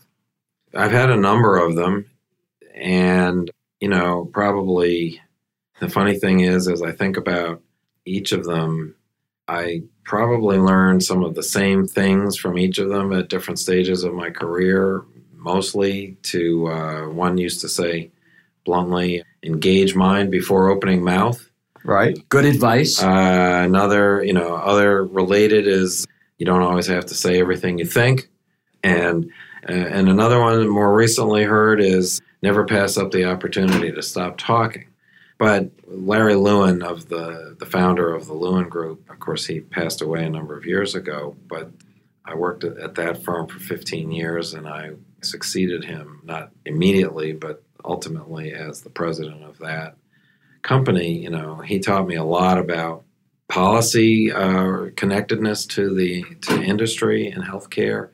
I've 0.74 0.92
had 0.92 1.10
a 1.10 1.18
number 1.18 1.58
of 1.58 1.76
them. 1.76 2.06
And, 2.76 3.52
you 3.82 3.90
know, 3.90 4.30
probably 4.32 5.22
the 5.80 5.90
funny 5.90 6.18
thing 6.18 6.42
is, 6.42 6.68
as 6.68 6.82
I 6.82 6.92
think 6.94 7.18
about 7.18 7.62
each 8.06 8.32
of 8.32 8.46
them, 8.46 8.96
I 9.48 9.84
probably 10.10 10.58
learned 10.58 11.04
some 11.04 11.24
of 11.24 11.36
the 11.36 11.44
same 11.44 11.86
things 11.86 12.36
from 12.36 12.58
each 12.58 12.80
of 12.80 12.90
them 12.90 13.14
at 13.14 13.30
different 13.30 13.60
stages 13.60 14.04
of 14.04 14.12
my 14.12 14.32
career. 14.32 15.06
Mostly 15.36 16.18
to 16.24 16.68
uh, 16.68 17.10
one 17.10 17.38
used 17.38 17.62
to 17.62 17.70
say 17.70 18.10
bluntly, 18.66 19.24
engage 19.44 19.96
mind 19.96 20.32
before 20.32 20.70
opening 20.70 21.04
mouth. 21.04 21.48
Right. 21.84 22.18
Good 22.28 22.46
advice. 22.46 23.04
Uh, 23.04 23.62
another, 23.64 24.24
you 24.24 24.34
know, 24.34 24.56
other 24.56 25.06
related 25.06 25.68
is 25.68 26.08
you 26.40 26.46
don't 26.46 26.64
always 26.64 26.88
have 26.88 27.06
to 27.06 27.14
say 27.14 27.40
everything 27.40 27.78
you 27.78 27.86
think. 27.86 28.30
And 28.84 29.30
uh, 29.70 29.74
and 29.74 30.10
another 30.10 30.42
one 30.42 30.68
more 30.68 30.92
recently 30.92 31.44
heard 31.44 31.80
is 31.80 32.20
never 32.42 32.66
pass 32.66 32.98
up 32.98 33.12
the 33.12 33.26
opportunity 33.26 33.92
to 33.92 34.02
stop 34.02 34.40
talking. 34.40 34.88
But 35.40 35.72
Larry 35.88 36.36
Lewin 36.36 36.84
of 36.84 37.08
the 37.08 37.56
the 37.58 37.66
founder 37.66 38.14
of 38.14 38.28
the 38.28 38.34
Lewin 38.34 38.70
Group, 38.70 39.10
of 39.10 39.20
course, 39.20 39.48
he 39.48 39.62
passed 39.62 40.02
away 40.02 40.26
a 40.26 40.30
number 40.30 40.56
of 40.56 40.66
years 40.66 40.94
ago. 40.94 41.36
But 41.48 41.72
I 42.26 42.36
worked 42.36 42.66
at 42.66 42.96
that 42.96 43.24
firm 43.24 43.48
for 43.48 43.58
15 43.58 44.12
years, 44.12 44.54
and 44.54 44.68
I 44.68 44.92
succeeded 45.22 45.86
him 45.86 46.22
not 46.26 46.52
immediately, 46.66 47.32
but 47.34 47.64
ultimately 47.84 48.54
as 48.54 48.82
the 48.82 48.90
president 48.90 49.44
of 49.44 49.58
that 49.60 49.96
company, 50.62 51.24
you 51.24 51.30
know, 51.30 51.56
he 51.56 51.80
taught 51.80 52.06
me 52.06 52.16
a 52.16 52.24
lot 52.24 52.58
about 52.58 53.06
policy 53.48 54.32
uh, 54.32 54.90
connectedness 54.96 55.66
to 55.66 55.96
the 55.96 56.24
to 56.42 56.62
industry 56.62 57.30
and 57.30 57.46
healthcare, 57.46 58.10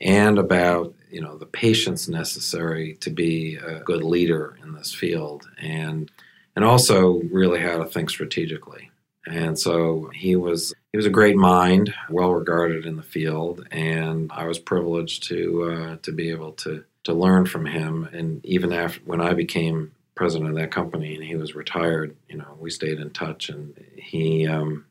and 0.00 0.38
about 0.38 0.94
you 1.10 1.20
know 1.20 1.36
the 1.36 1.46
patience 1.46 2.08
necessary 2.08 2.94
to 3.00 3.10
be 3.10 3.56
a 3.56 3.80
good 3.80 4.04
leader 4.04 4.56
in 4.62 4.72
this 4.72 4.94
field, 4.94 5.48
and 5.60 6.10
and 6.56 6.64
also 6.64 7.20
really 7.30 7.60
how 7.60 7.78
to 7.78 7.86
think 7.86 8.10
strategically. 8.10 8.90
And 9.26 9.58
so 9.58 10.10
he 10.14 10.36
was 10.36 10.74
he 10.92 10.96
was 10.96 11.06
a 11.06 11.10
great 11.10 11.36
mind, 11.36 11.94
well 12.08 12.32
regarded 12.32 12.86
in 12.86 12.96
the 12.96 13.02
field, 13.02 13.66
and 13.70 14.30
I 14.32 14.46
was 14.46 14.58
privileged 14.58 15.24
to 15.28 15.64
uh, 15.64 15.96
to 16.02 16.12
be 16.12 16.30
able 16.30 16.52
to 16.52 16.84
to 17.04 17.14
learn 17.14 17.46
from 17.46 17.66
him. 17.66 18.08
And 18.12 18.44
even 18.44 18.72
after 18.72 19.00
when 19.04 19.20
I 19.20 19.34
became 19.34 19.92
president 20.14 20.50
of 20.50 20.56
that 20.56 20.70
company 20.70 21.14
and 21.14 21.24
he 21.24 21.36
was 21.36 21.54
retired, 21.54 22.14
you 22.28 22.36
know, 22.36 22.56
we 22.58 22.70
stayed 22.70 22.98
in 22.98 23.10
touch. 23.10 23.48
And 23.48 23.74
he, 23.96 24.46
um, 24.46 24.84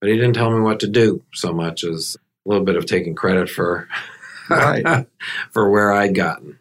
but 0.00 0.10
he 0.10 0.16
didn't 0.16 0.34
tell 0.34 0.50
me 0.50 0.60
what 0.60 0.80
to 0.80 0.86
do 0.86 1.22
so 1.32 1.50
much 1.50 1.82
as 1.82 2.16
a 2.44 2.48
little 2.48 2.64
bit 2.64 2.76
of 2.76 2.84
taking 2.84 3.14
credit 3.14 3.48
for 3.48 3.88
Right. 4.50 5.06
for 5.50 5.70
where 5.70 5.92
I'd 5.92 6.14
gotten. 6.14 6.58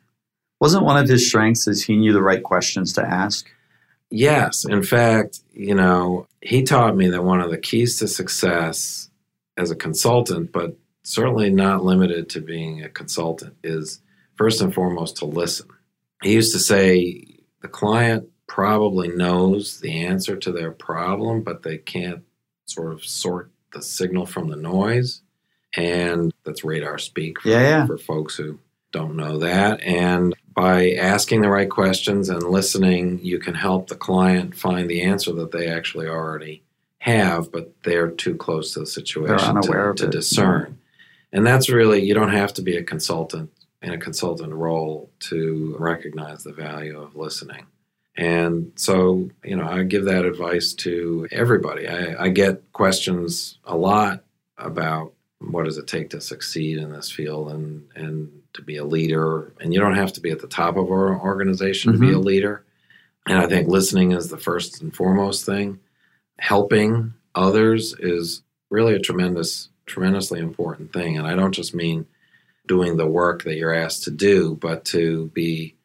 Wasn't 0.60 0.86
one 0.86 0.98
of 0.98 1.10
his 1.10 1.28
strengths 1.28 1.68
is 1.68 1.84
he 1.84 1.96
knew 1.96 2.14
the 2.14 2.22
right 2.22 2.42
questions 2.42 2.94
to 2.94 3.04
ask? 3.04 3.48
Yes, 4.10 4.66
in 4.66 4.84
fact, 4.84 5.40
you 5.52 5.76
know, 5.76 6.28
he 6.42 6.64
taught 6.64 6.96
me 6.96 7.10
that 7.10 7.24
one 7.24 7.42
of 7.42 7.52
the 7.52 7.58
keys 7.58 7.98
to 8.00 8.08
success 8.08 9.10
as 9.58 9.72
a 9.72 9.76
consultant, 9.76 10.52
but 10.52 10.78
certainly 11.04 11.50
not 11.50 11.84
limited 11.84 12.30
to 12.30 12.42
being 12.42 12.84
a 12.84 12.90
consultant, 12.90 13.56
is 13.64 14.02
first 14.36 14.62
and 14.62 14.74
foremost 14.74 15.18
to 15.18 15.26
listen. 15.26 15.68
He 16.24 16.34
used 16.34 16.54
to 16.54 16.60
say 16.60 17.40
the 17.62 17.68
client 17.68 18.30
probably 18.48 19.08
knows 19.10 19.80
the 19.80 20.06
answer 20.06 20.36
to 20.38 20.52
their 20.52 20.72
problem, 20.72 21.42
but 21.42 21.64
they 21.64 21.78
can't 21.78 22.24
sort 22.66 22.94
of 22.94 23.04
sort 23.04 23.52
the 23.74 23.82
signal 23.82 24.26
from 24.26 24.50
the 24.50 24.56
noise. 24.56 25.22
And 25.76 26.34
that's 26.46 26.64
radar 26.64 26.98
speak 26.98 27.42
for, 27.42 27.50
Yeah, 27.50 27.62
yeah. 27.62 27.86
for 27.86 27.98
folks 27.98 28.36
who 28.36 28.60
don't 28.92 29.16
know 29.18 29.40
that. 29.40 29.82
And 29.82 30.34
by 30.56 30.92
asking 30.94 31.42
the 31.42 31.50
right 31.50 31.70
questions 31.70 32.30
and 32.30 32.42
listening, 32.44 33.20
you 33.22 33.40
can 33.40 33.54
help 33.54 33.88
the 33.88 33.96
client 33.96 34.56
find 34.56 34.90
the 34.90 35.02
answer 35.02 35.34
that 35.34 35.52
they 35.52 35.68
actually 35.68 36.08
already 36.08 36.64
have, 37.00 37.52
but 37.52 37.74
they're 37.84 38.10
too 38.10 38.36
close 38.36 38.74
to 38.74 38.80
the 38.80 38.86
situation 38.86 39.62
to, 39.62 39.94
to 39.96 40.08
discern. 40.08 40.80
And 41.34 41.46
that's 41.46 41.70
really, 41.70 42.04
you 42.04 42.14
don't 42.14 42.32
have 42.32 42.54
to 42.54 42.62
be 42.62 42.78
a 42.78 42.84
consultant 42.84 43.52
in 43.82 43.92
a 43.92 43.98
consultant 43.98 44.54
role 44.54 45.12
to 45.20 45.76
recognize 45.78 46.44
the 46.44 46.54
value 46.54 47.00
of 47.00 47.16
listening. 47.16 47.66
And 48.18 48.72
so, 48.76 49.30
you 49.44 49.58
know, 49.58 49.68
I 49.68 49.84
give 49.84 50.06
that 50.06 50.26
advice 50.26 50.74
to 50.76 51.28
everybody. 51.32 51.88
I, 51.88 52.24
I 52.24 52.30
get 52.30 52.72
questions 52.72 53.60
a 53.66 53.76
lot 53.76 54.24
about 54.58 55.12
what 55.40 55.66
does 55.66 55.78
it 55.78 55.86
take 55.86 56.12
to 56.12 56.22
succeed 56.22 56.78
in 56.78 56.94
this 56.94 57.12
field 57.12 57.52
and, 57.52 57.90
and 57.94 58.32
to 58.56 58.62
be 58.62 58.78
a 58.78 58.84
leader. 58.84 59.54
And 59.60 59.74
you 59.74 59.80
don't 59.80 59.96
have 59.96 60.14
to 60.14 60.22
be 60.22 60.32
at 60.32 60.40
the 60.40 60.48
top 60.48 60.76
of 60.78 60.90
our 60.92 61.20
organization 61.20 61.94
to 61.94 62.00
be 62.00 62.12
a 62.12 62.20
leader. 62.20 62.64
And 63.28 63.38
I 63.38 63.48
think 63.48 63.68
listening 63.68 64.12
is 64.12 64.30
the 64.30 64.38
first 64.38 64.82
and 64.82 64.96
foremost 64.96 65.46
thing. 65.46 65.80
Helping 66.40 67.14
others 67.34 67.96
is 67.98 68.44
really 68.70 68.96
a 68.96 69.00
tremendous, 69.00 69.70
tremendously 69.86 70.40
important 70.40 70.92
thing. 70.94 71.18
And 71.18 71.26
I 71.28 71.36
don't 71.36 71.54
just 71.54 71.74
mean 71.74 72.06
doing 72.68 72.98
the 72.98 73.08
work 73.08 73.44
that 73.44 73.56
you're 73.56 73.74
asked 73.74 74.04
to 74.04 74.12
do, 74.12 74.56
but 74.60 74.86
to 74.86 75.28
be 75.34 75.76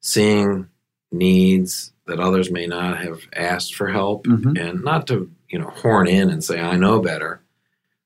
seeing 0.00 0.68
needs 1.12 1.92
that 2.06 2.18
others 2.20 2.50
may 2.50 2.66
not 2.66 2.98
have 2.98 3.20
asked 3.34 3.74
for 3.74 3.88
help 3.88 4.26
Mhm. 4.26 4.58
and 4.58 4.82
not 4.82 5.06
to, 5.08 5.30
you 5.50 5.58
know, 5.58 5.68
horn 5.68 6.06
in 6.08 6.30
and 6.30 6.42
say, 6.42 6.58
I 6.60 6.76
know 6.76 7.00
better, 7.00 7.42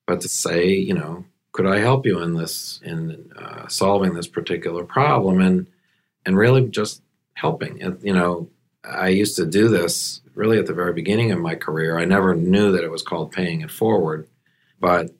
but 0.07 0.21
to 0.23 0.29
say, 0.29 0.73
you 0.75 0.95
know, 0.95 1.25
could 1.55 1.67
I 1.67 1.79
help 1.79 2.05
you 2.05 2.21
in 2.21 2.35
this, 2.35 2.81
in 2.83 3.31
uh, 3.39 3.69
solving 3.69 4.13
this 4.13 4.27
particular 4.27 4.83
problem? 4.83 5.41
And, 5.41 5.69
and 6.27 6.37
really 6.37 6.69
just 6.69 7.01
helping. 7.35 7.81
And, 7.81 8.03
you 8.03 8.13
know, 8.13 8.49
I 8.83 9.09
used 9.09 9.37
to 9.37 9.47
do 9.47 9.69
this 9.69 10.21
really 10.35 10.59
at 10.59 10.67
the 10.67 10.75
very 10.75 10.93
beginning 10.93 11.31
of 11.31 11.39
my 11.39 11.55
career. 11.55 11.97
I 11.97 12.07
never 12.07 12.35
knew 12.35 12.73
that 12.73 12.83
it 12.83 12.91
was 12.91 13.03
called 13.03 13.31
paying 13.31 13.61
it 13.61 13.71
forward, 13.71 14.27
but 14.81 15.11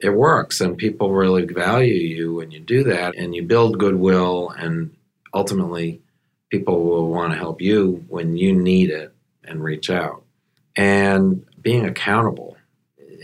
it 0.00 0.10
works 0.10 0.60
and 0.60 0.76
people 0.76 1.12
really 1.12 1.46
value 1.46 1.94
you 1.94 2.34
when 2.34 2.50
you 2.50 2.58
do 2.58 2.82
that 2.84 3.14
and 3.16 3.32
you 3.32 3.44
build 3.44 3.78
goodwill 3.78 4.50
and 4.50 4.96
ultimately 5.32 6.02
people 6.50 6.84
will 6.84 7.08
want 7.08 7.32
to 7.32 7.38
help 7.38 7.60
you 7.60 8.04
when 8.08 8.36
you 8.36 8.52
need 8.52 8.90
it 8.90 9.14
and 9.44 9.62
reach 9.62 9.90
out. 9.90 10.24
And 10.74 11.46
being 11.62 11.86
accountable, 11.86 12.56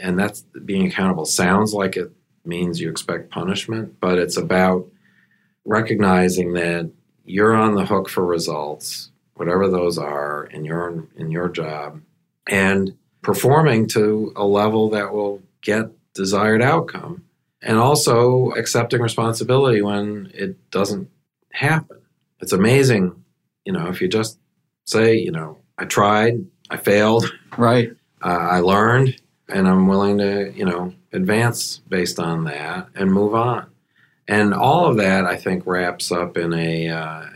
and 0.01 0.17
that's 0.17 0.43
being 0.65 0.87
accountable 0.87 1.25
sounds 1.25 1.75
like 1.75 1.97
it 1.97 2.13
means 2.45 2.81
you 2.81 2.91
expect 2.91 3.31
punishment, 3.31 4.01
but 4.01 4.19
it's 4.19 4.37
about 4.37 4.87
recognizing 5.65 6.53
that 6.55 6.91
you're 7.25 7.55
on 7.55 7.75
the 7.75 7.85
hook 7.87 8.09
for 8.09 8.25
results, 8.25 9.11
whatever 9.35 9.69
those 9.69 9.99
are 9.99 10.47
in 10.47 10.65
your 10.65 11.07
in 11.17 11.31
your 11.31 11.49
job, 11.49 12.01
and 12.47 12.97
performing 13.23 13.87
to 13.89 14.33
a 14.37 14.45
level 14.45 14.91
that 14.91 15.13
will 15.13 15.43
get 15.61 15.87
desired 16.15 16.63
outcome, 16.63 17.23
and 17.63 17.77
also 17.79 18.51
accepting 18.53 19.01
responsibility 19.01 19.83
when 19.83 20.31
it 20.35 20.71
doesn't 20.71 21.09
happen. 21.53 21.99
It's 22.41 22.53
amazing, 22.53 23.23
you 23.65 23.73
know, 23.73 23.89
if 23.89 24.01
you 24.01 24.09
just 24.09 24.39
say, 24.87 25.17
you 25.17 25.31
know, 25.31 25.59
I 25.77 25.85
tried, 25.85 26.45
I 26.71 26.79
failed, 26.79 27.31
Right. 27.59 27.91
uh, 28.25 28.29
I 28.29 28.61
learned, 28.61 29.20
and 29.53 29.69
I'm 29.69 29.87
willing 29.87 30.19
to, 30.19 30.53
you 30.55 30.65
know, 30.65 30.95
advance 31.13 31.79
based 31.89 32.19
on 32.19 32.45
that 32.45 32.89
and 32.95 33.13
move 33.13 33.35
on. 33.35 33.67
And 34.29 34.55
all 34.55 34.87
of 34.87 34.97
that, 34.99 35.25
I 35.25 35.37
think, 35.37 35.67
wraps 35.67 36.13
up 36.13 36.37
in 36.37 36.53
a 36.53 36.89
uh, 36.89 37.27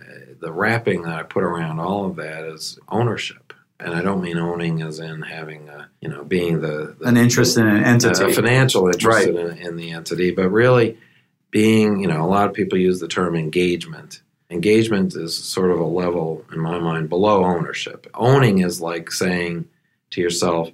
the 0.41 0.53
wrapping 0.53 1.03
that 1.03 1.15
I 1.15 1.23
put 1.23 1.43
around 1.43 1.81
all 1.81 2.05
of 2.07 2.17
that 2.17 2.45
is 2.45 2.79
ownership. 2.89 3.53
And 3.81 3.95
I 3.95 4.03
don't 4.03 4.23
mean 4.23 4.39
owning 4.39 4.83
as 4.83 5.01
in 5.01 5.23
having, 5.23 5.69
a, 5.69 5.89
you 6.01 6.09
know, 6.09 6.23
being 6.25 6.61
the, 6.61 6.95
the 6.99 7.07
An 7.09 7.17
interest 7.17 7.57
in 7.59 7.67
an 7.67 7.83
entity. 7.83 8.25
a 8.25 8.33
financial 8.33 8.87
interest 8.87 9.27
Right. 9.27 9.35
in, 9.35 9.59
in 9.59 9.77
the 9.77 9.91
entity, 9.91 10.31
but 10.31 10.49
really 10.51 10.97
being, 11.51 12.01
you 12.01 12.07
know, 12.07 12.25
a 12.25 12.29
lot 12.29 12.47
of 12.49 12.55
people 12.55 12.79
use 12.79 13.01
the 13.01 13.09
term 13.09 13.35
engagement. 13.35 14.23
Engagement 14.51 15.15
is 15.17 15.37
sort 15.37 15.71
of 15.71 15.81
a 15.81 15.85
level, 15.85 16.45
in 16.53 16.61
my 16.61 16.79
mind, 16.79 17.09
below 17.09 17.45
ownership. 17.45 18.07
Owning 18.15 18.59
is 18.59 18.81
like 18.81 19.11
saying 19.11 19.67
to 20.11 20.21
yourself, 20.21 20.71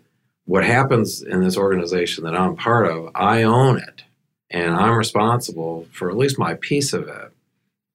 what 0.51 0.65
happens 0.65 1.23
in 1.23 1.41
this 1.45 1.57
organization 1.57 2.25
that 2.25 2.35
I'm 2.35 2.57
part 2.57 2.89
of, 2.89 3.09
I 3.15 3.45
own 3.45 3.77
it. 3.79 4.03
And 4.51 4.75
I'm 4.75 4.97
responsible 4.97 5.87
for 5.93 6.11
at 6.11 6.17
least 6.17 6.41
my 6.41 6.55
piece 6.55 6.93
of 6.93 7.07
it. 7.07 7.31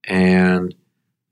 And 0.05 0.73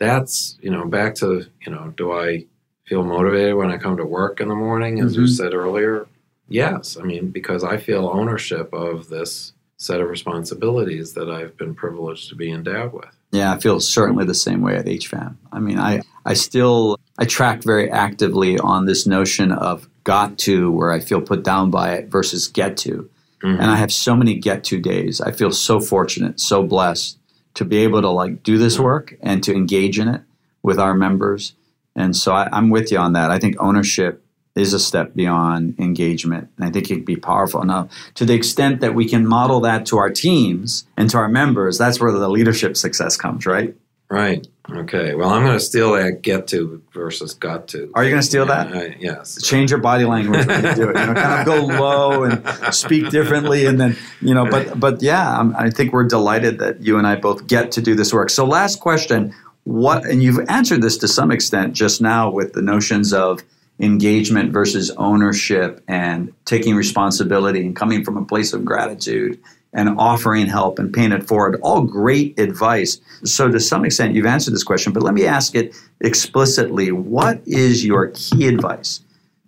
that's, 0.02 0.58
you 0.62 0.70
know, 0.70 0.84
back 0.86 1.16
to, 1.16 1.46
you 1.66 1.72
know, 1.72 1.94
do 1.96 2.12
I 2.12 2.46
feel 2.86 3.06
motivated 3.06 3.56
when 3.56 3.72
I 3.72 3.78
come 3.78 3.96
to 3.96 4.06
work 4.06 4.42
in 4.42 4.50
the 4.50 4.56
morning, 4.56 5.00
as 5.00 5.16
you 5.16 5.22
Mhm. 5.24 5.30
said 5.30 5.54
earlier? 5.54 6.08
Yes. 6.50 6.98
I 7.00 7.04
mean, 7.06 7.30
because 7.30 7.64
I 7.64 7.78
feel 7.78 8.12
ownership 8.14 8.74
of 8.74 9.08
this 9.08 9.54
set 9.78 10.02
of 10.02 10.10
responsibilities 10.10 11.14
that 11.14 11.30
I've 11.30 11.56
been 11.56 11.74
privileged 11.74 12.28
to 12.32 12.36
be 12.36 12.52
endowed 12.52 12.92
with. 12.92 13.16
Yeah, 13.32 13.54
I 13.54 13.60
feel 13.60 13.80
certainly 13.80 14.26
the 14.26 14.34
same 14.34 14.60
way 14.62 14.76
at 14.76 14.88
HFAM. 14.88 15.38
I 15.54 15.60
mean, 15.62 15.80
I, 15.80 16.02
I 16.26 16.34
still 16.34 16.98
I 17.18 17.24
track 17.24 17.64
very 17.64 17.90
actively 17.90 18.60
on 18.60 18.88
this 18.88 19.08
notion 19.08 19.54
of 19.54 19.88
got 20.04 20.38
to 20.40 20.72
where 20.72 20.92
I 20.92 21.00
feel 21.00 21.22
put 21.22 21.44
down 21.44 21.72
by 21.72 21.94
it 21.94 22.10
versus 22.10 22.48
get 22.48 22.78
to. 22.78 23.10
Mhm. 23.44 23.60
And 23.60 23.72
I 23.72 23.76
have 23.76 23.92
so 23.92 24.16
many 24.16 24.36
get 24.36 24.64
to 24.66 24.80
days. 24.80 25.22
I 25.22 25.32
feel 25.32 25.52
so 25.52 25.80
fortunate, 25.80 26.40
so 26.40 26.64
blessed 26.64 27.18
to 27.56 27.66
be 27.66 27.78
able 27.78 28.02
to 28.02 28.10
like 28.10 28.44
do 28.44 28.58
this 28.58 28.80
work 28.80 29.16
and 29.22 29.44
to 29.44 29.54
engage 29.54 30.00
in 30.00 30.08
it 30.08 30.22
with 30.64 30.80
our 30.80 30.94
members. 30.94 31.54
And 31.96 32.16
so 32.16 32.34
I, 32.34 32.50
I'm 32.52 32.70
with 32.70 32.92
you 32.92 32.98
on 32.98 33.14
that. 33.14 33.30
I 33.30 33.38
think 33.40 33.56
ownership 33.60 34.24
is 34.56 34.74
a 34.74 34.80
step 34.80 35.16
beyond 35.16 35.76
engagement. 35.80 36.48
And 36.58 36.66
I 36.66 36.72
think 36.72 36.86
it 36.86 36.96
can 36.96 37.04
be 37.04 37.16
powerful. 37.16 37.64
Now, 37.64 37.90
to 38.16 38.26
the 38.26 38.34
extent 38.34 38.82
that 38.82 38.94
we 38.94 39.06
can 39.06 39.26
model 39.26 39.60
that 39.62 39.86
to 39.88 39.98
our 39.98 40.10
teams 40.10 40.86
and 40.96 41.10
to 41.10 41.18
our 41.18 41.28
members, 41.28 41.78
that's 41.78 42.00
where 42.00 42.12
the 42.12 42.30
leadership 42.30 42.78
success 42.78 43.18
comes, 43.18 43.46
right? 43.46 43.76
Right. 44.10 44.48
Okay. 44.72 45.14
Well, 45.14 45.30
I'm 45.30 45.44
going 45.44 45.58
to 45.58 45.60
steal 45.64 45.92
that 45.94 46.22
get 46.22 46.48
to 46.48 46.82
versus 46.94 47.34
got 47.34 47.68
to. 47.70 47.92
Are 47.96 48.04
you 48.04 48.10
gonna 48.12 48.22
steal 48.24 48.48
Yeah, 48.48 48.64
that? 48.64 48.76
I- 48.76 48.96
yes. 48.98 49.42
change 49.42 49.72
your 49.72 49.82
body 49.82 50.06
language 50.06 50.46
when 50.48 50.64
you 50.64 50.74
do 50.76 50.90
it. 50.90 50.98
You 50.98 51.06
know, 51.06 51.14
kind 51.14 51.40
of 51.42 51.46
go 51.46 51.66
low 51.82 52.24
and 52.24 52.74
speak 52.74 53.10
differently, 53.10 53.66
and 53.66 53.80
then 53.80 53.98
you 54.22 54.34
know. 54.34 54.46
But 54.50 54.80
but 54.80 55.02
yeah, 55.02 55.38
I'm, 55.38 55.54
I 55.58 55.70
think 55.70 55.92
we're 55.92 56.08
delighted 56.08 56.60
that 56.60 56.82
you 56.82 56.98
and 56.98 57.06
I 57.06 57.16
both 57.18 57.46
get 57.46 57.74
to 57.74 57.82
do 57.82 57.94
this 57.94 58.14
work. 58.14 58.30
So 58.30 58.46
last 58.46 58.80
question: 58.80 59.34
What? 59.66 60.06
And 60.06 60.24
you've 60.24 60.40
answered 60.48 60.82
this 60.82 60.98
to 61.00 61.10
some 61.10 61.30
extent 61.30 61.74
just 61.74 62.00
now 62.02 62.32
with 62.32 62.54
the 62.54 62.62
notions 62.62 63.12
of 63.12 63.44
engagement 63.82 64.54
versus 64.54 64.92
ownership 64.92 65.84
and 65.90 66.32
taking 66.46 66.74
responsibility 66.76 67.66
and 67.66 67.76
coming 67.76 68.06
from 68.06 68.16
a 68.16 68.24
place 68.24 68.54
of 68.54 68.64
gratitude 68.64 69.40
and 69.74 69.98
offering 69.98 70.48
help 70.48 70.80
and 70.80 70.94
paying 70.94 71.12
it 71.12 71.28
forward. 71.28 71.60
All 71.62 71.82
great 71.82 72.40
advice. 72.40 73.00
So, 73.24 73.50
to 73.50 73.60
some 73.60 73.86
extent, 73.86 74.14
you've 74.14 74.26
answered 74.26 74.54
this 74.54 74.64
question, 74.64 74.94
but 74.94 75.04
let 75.04 75.14
me 75.14 75.26
ask 75.26 75.56
it 75.56 75.76
explicitly. 76.02 76.92
What 76.92 77.42
is 77.46 77.86
your 77.86 78.12
key 78.14 78.48
advice 78.48 79.02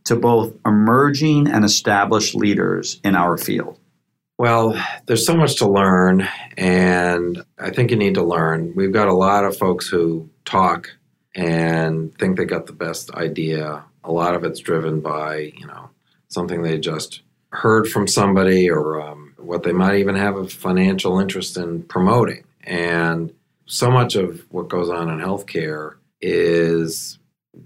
to 0.05 0.15
both 0.15 0.53
emerging 0.65 1.47
and 1.47 1.63
established 1.65 2.35
leaders 2.35 2.99
in 3.03 3.15
our 3.15 3.37
field? 3.37 3.77
Well, 4.37 4.77
there's 5.05 5.25
so 5.25 5.35
much 5.35 5.55
to 5.57 5.69
learn, 5.69 6.27
and 6.57 7.43
I 7.57 7.69
think 7.69 7.91
you 7.91 7.97
need 7.97 8.15
to 8.15 8.23
learn. 8.23 8.73
We've 8.75 8.91
got 8.91 9.07
a 9.07 9.13
lot 9.13 9.45
of 9.45 9.57
folks 9.57 9.87
who 9.87 10.29
talk 10.43 10.89
and 11.33 12.17
think 12.17 12.37
they 12.37 12.45
got 12.45 12.65
the 12.65 12.73
best 12.73 13.11
idea. 13.11 13.83
A 14.03 14.11
lot 14.11 14.35
of 14.35 14.43
it's 14.43 14.59
driven 14.59 14.99
by, 14.99 15.53
you 15.57 15.67
know, 15.67 15.89
something 16.27 16.61
they 16.61 16.79
just 16.79 17.21
heard 17.49 17.87
from 17.87 18.07
somebody 18.07 18.69
or 18.69 19.01
um, 19.01 19.24
what 19.45 19.63
they 19.63 19.71
might 19.71 19.95
even 19.99 20.15
have 20.15 20.35
a 20.35 20.47
financial 20.47 21.19
interest 21.19 21.57
in 21.57 21.83
promoting. 21.83 22.43
And 22.63 23.33
so 23.65 23.89
much 23.91 24.15
of 24.15 24.41
what 24.51 24.69
goes 24.69 24.89
on 24.89 25.09
in 25.09 25.19
healthcare 25.19 25.95
is 26.21 27.17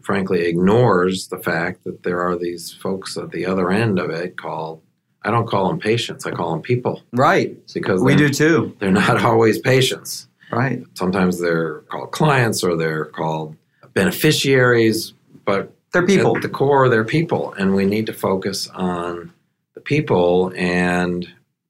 frankly 0.01 0.45
ignores 0.45 1.27
the 1.29 1.37
fact 1.37 1.83
that 1.83 2.03
there 2.03 2.21
are 2.21 2.37
these 2.37 2.73
folks 2.73 3.17
at 3.17 3.31
the 3.31 3.45
other 3.45 3.71
end 3.71 3.97
of 3.99 4.09
it 4.09 4.37
called 4.37 4.81
I 5.21 5.31
don't 5.31 5.47
call 5.49 5.67
them 5.67 5.79
patients. 5.79 6.25
I 6.25 6.31
call 6.31 6.51
them 6.51 6.61
people 6.61 7.03
Right. 7.11 7.57
because 7.73 8.01
We 8.01 8.15
do 8.15 8.29
too. 8.29 8.73
they're 8.79 8.89
not 8.91 9.21
always 9.29 9.59
patients. 9.59 10.27
Right. 10.51 10.81
Sometimes 10.93 11.39
they're 11.41 11.79
called 11.91 12.11
clients 12.11 12.63
or 12.63 12.77
they're 12.77 13.05
called 13.05 13.55
beneficiaries, 13.93 15.13
but 15.45 15.73
They're 15.91 16.05
people. 16.05 16.35
at 16.37 16.41
the 16.41 16.49
core, 16.49 16.87
they're 16.89 17.03
people, 17.03 17.53
and 17.53 17.75
we 17.75 17.85
need 17.85 18.05
to 18.07 18.13
focus 18.13 18.67
on 18.69 19.31
the 19.75 19.81
people. 19.81 20.53
And 20.55 21.27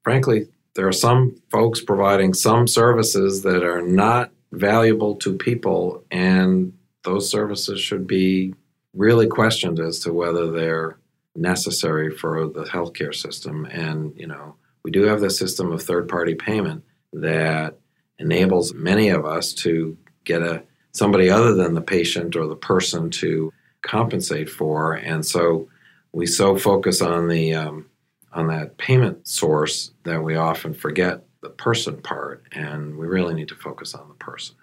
frankly, 0.09 0.47
there 0.73 0.87
are 0.87 0.91
some 0.91 1.39
folks 1.51 1.81
providing 1.81 2.33
some 2.33 2.65
services 2.65 3.43
that 3.43 3.63
are 3.63 3.83
not 3.83 4.31
valuable 4.51 5.15
to 5.15 5.37
people, 5.37 6.03
and 6.09 6.73
those 7.03 7.29
services 7.29 7.79
should 7.79 8.07
be 8.07 8.55
really 8.95 9.27
questioned 9.27 9.79
as 9.79 9.99
to 9.99 10.11
whether 10.11 10.49
they're 10.49 10.97
necessary 11.35 12.09
for 12.09 12.47
the 12.47 12.63
healthcare 12.63 13.13
system. 13.13 13.65
And, 13.65 14.11
you 14.17 14.25
know, 14.25 14.55
we 14.83 14.89
do 14.89 15.03
have 15.03 15.21
the 15.21 15.29
system 15.29 15.71
of 15.71 15.83
third 15.83 16.09
party 16.09 16.33
payment 16.33 16.83
that 17.13 17.77
enables 18.17 18.73
many 18.73 19.09
of 19.09 19.27
us 19.27 19.53
to 19.65 19.95
get 20.23 20.41
a 20.41 20.63
somebody 20.91 21.29
other 21.29 21.53
than 21.53 21.75
the 21.75 21.81
patient 21.81 22.35
or 22.35 22.47
the 22.47 22.55
person 22.55 23.11
to 23.11 23.53
compensate 23.83 24.49
for 24.49 24.93
and 24.93 25.23
so 25.23 25.69
we 26.11 26.25
so 26.25 26.57
focus 26.57 26.99
on 26.99 27.27
the 27.29 27.53
um, 27.53 27.85
on 28.33 28.47
that 28.47 28.77
payment 28.77 29.27
source 29.27 29.91
that 30.03 30.23
we 30.23 30.35
often 30.35 30.73
forget 30.73 31.23
the 31.41 31.49
person 31.49 32.01
part 32.01 32.43
and 32.51 32.97
we 32.97 33.07
really 33.07 33.33
need 33.33 33.47
to 33.47 33.55
focus 33.55 33.93
on 33.93 34.07
the 34.07 34.13
person 34.15 34.55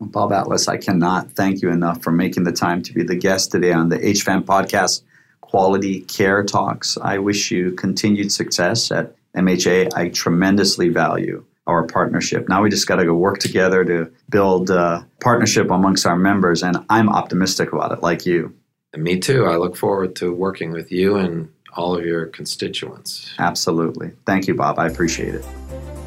Bob 0.00 0.32
Atlas, 0.32 0.68
I 0.68 0.76
cannot 0.76 1.30
thank 1.32 1.62
you 1.62 1.70
enough 1.70 2.02
for 2.02 2.10
making 2.10 2.44
the 2.44 2.52
time 2.52 2.82
to 2.82 2.92
be 2.92 3.02
the 3.02 3.14
guest 3.14 3.52
today 3.52 3.72
on 3.72 3.88
the 3.88 3.98
HFAM 3.98 4.44
podcast, 4.44 5.02
Quality 5.40 6.00
Care 6.00 6.42
Talks. 6.42 6.98
I 6.98 7.18
wish 7.18 7.50
you 7.50 7.72
continued 7.72 8.32
success 8.32 8.90
at 8.90 9.14
MHA. 9.34 9.94
I 9.94 10.08
tremendously 10.08 10.88
value 10.88 11.44
our 11.66 11.86
partnership. 11.86 12.48
Now 12.48 12.62
we 12.62 12.70
just 12.70 12.86
got 12.86 12.96
to 12.96 13.04
go 13.04 13.14
work 13.14 13.38
together 13.38 13.84
to 13.84 14.10
build 14.28 14.68
a 14.70 15.06
partnership 15.20 15.70
amongst 15.70 16.06
our 16.06 16.16
members, 16.16 16.62
and 16.62 16.84
I'm 16.90 17.08
optimistic 17.08 17.72
about 17.72 17.92
it, 17.92 18.02
like 18.02 18.26
you. 18.26 18.52
and 18.92 19.02
me 19.02 19.18
too 19.18 19.46
i 19.46 19.56
look 19.56 19.76
forward 19.76 20.14
to 20.16 20.32
working 20.32 20.70
with 20.70 20.92
you 20.92 21.16
and 21.16 21.48
all 21.76 21.96
of 21.96 22.04
your 22.04 22.26
constituents 22.26 23.34
Absolutely. 23.38 24.12
Thank 24.26 24.46
you, 24.46 24.54
Bob. 24.54 24.78
I 24.78 24.86
appreciate 24.86 25.34
it. 25.34 25.44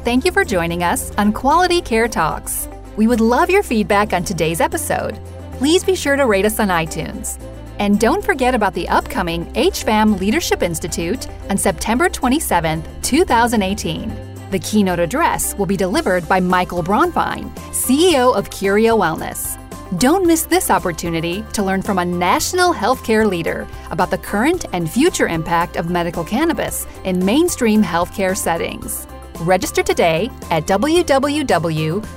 Thank 0.04 0.24
you 0.24 0.32
for 0.32 0.44
joining 0.44 0.82
us 0.82 1.14
on 1.16 1.32
Quality 1.32 1.80
Care 1.80 2.08
Talks. 2.08 2.68
We 2.96 3.06
would 3.06 3.20
love 3.20 3.50
your 3.50 3.62
feedback 3.62 4.12
on 4.12 4.24
today's 4.24 4.60
episode. 4.60 5.20
Please 5.52 5.84
be 5.84 5.94
sure 5.94 6.16
to 6.16 6.26
rate 6.26 6.44
us 6.44 6.58
on 6.60 6.68
iTunes. 6.68 7.40
And 7.78 8.00
don't 8.00 8.24
forget 8.24 8.54
about 8.54 8.74
the 8.74 8.88
upcoming 8.88 9.46
HFAM 9.52 10.18
Leadership 10.18 10.62
Institute 10.62 11.28
on 11.48 11.56
September 11.56 12.08
27, 12.08 12.82
2018. 13.02 14.50
The 14.50 14.58
keynote 14.58 14.98
address 14.98 15.54
will 15.56 15.66
be 15.66 15.76
delivered 15.76 16.28
by 16.28 16.40
Michael 16.40 16.82
Bronfein, 16.82 17.54
CEO 17.70 18.34
of 18.34 18.50
Curio 18.50 18.96
Wellness. 18.96 19.58
Don't 19.96 20.26
miss 20.26 20.42
this 20.42 20.68
opportunity 20.68 21.42
to 21.54 21.62
learn 21.62 21.80
from 21.80 21.98
a 21.98 22.04
national 22.04 22.74
healthcare 22.74 23.26
leader 23.26 23.66
about 23.90 24.10
the 24.10 24.18
current 24.18 24.66
and 24.74 24.90
future 24.90 25.26
impact 25.26 25.76
of 25.76 25.88
medical 25.88 26.22
cannabis 26.22 26.86
in 27.04 27.24
mainstream 27.24 27.82
healthcare 27.82 28.36
settings. 28.36 29.06
Register 29.40 29.82
today 29.82 30.28
at 30.50 30.66
www.hfam.org. 30.66 32.08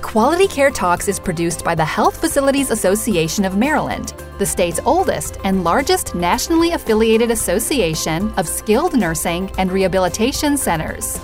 Quality 0.00 0.48
Care 0.48 0.70
Talks 0.70 1.08
is 1.08 1.20
produced 1.20 1.62
by 1.62 1.74
the 1.74 1.84
Health 1.84 2.18
Facilities 2.18 2.70
Association 2.70 3.44
of 3.44 3.58
Maryland, 3.58 4.14
the 4.38 4.46
state's 4.46 4.80
oldest 4.86 5.36
and 5.44 5.62
largest 5.62 6.14
nationally 6.14 6.72
affiliated 6.72 7.30
association 7.30 8.32
of 8.38 8.48
skilled 8.48 8.98
nursing 8.98 9.50
and 9.58 9.70
rehabilitation 9.70 10.56
centers. 10.56 11.20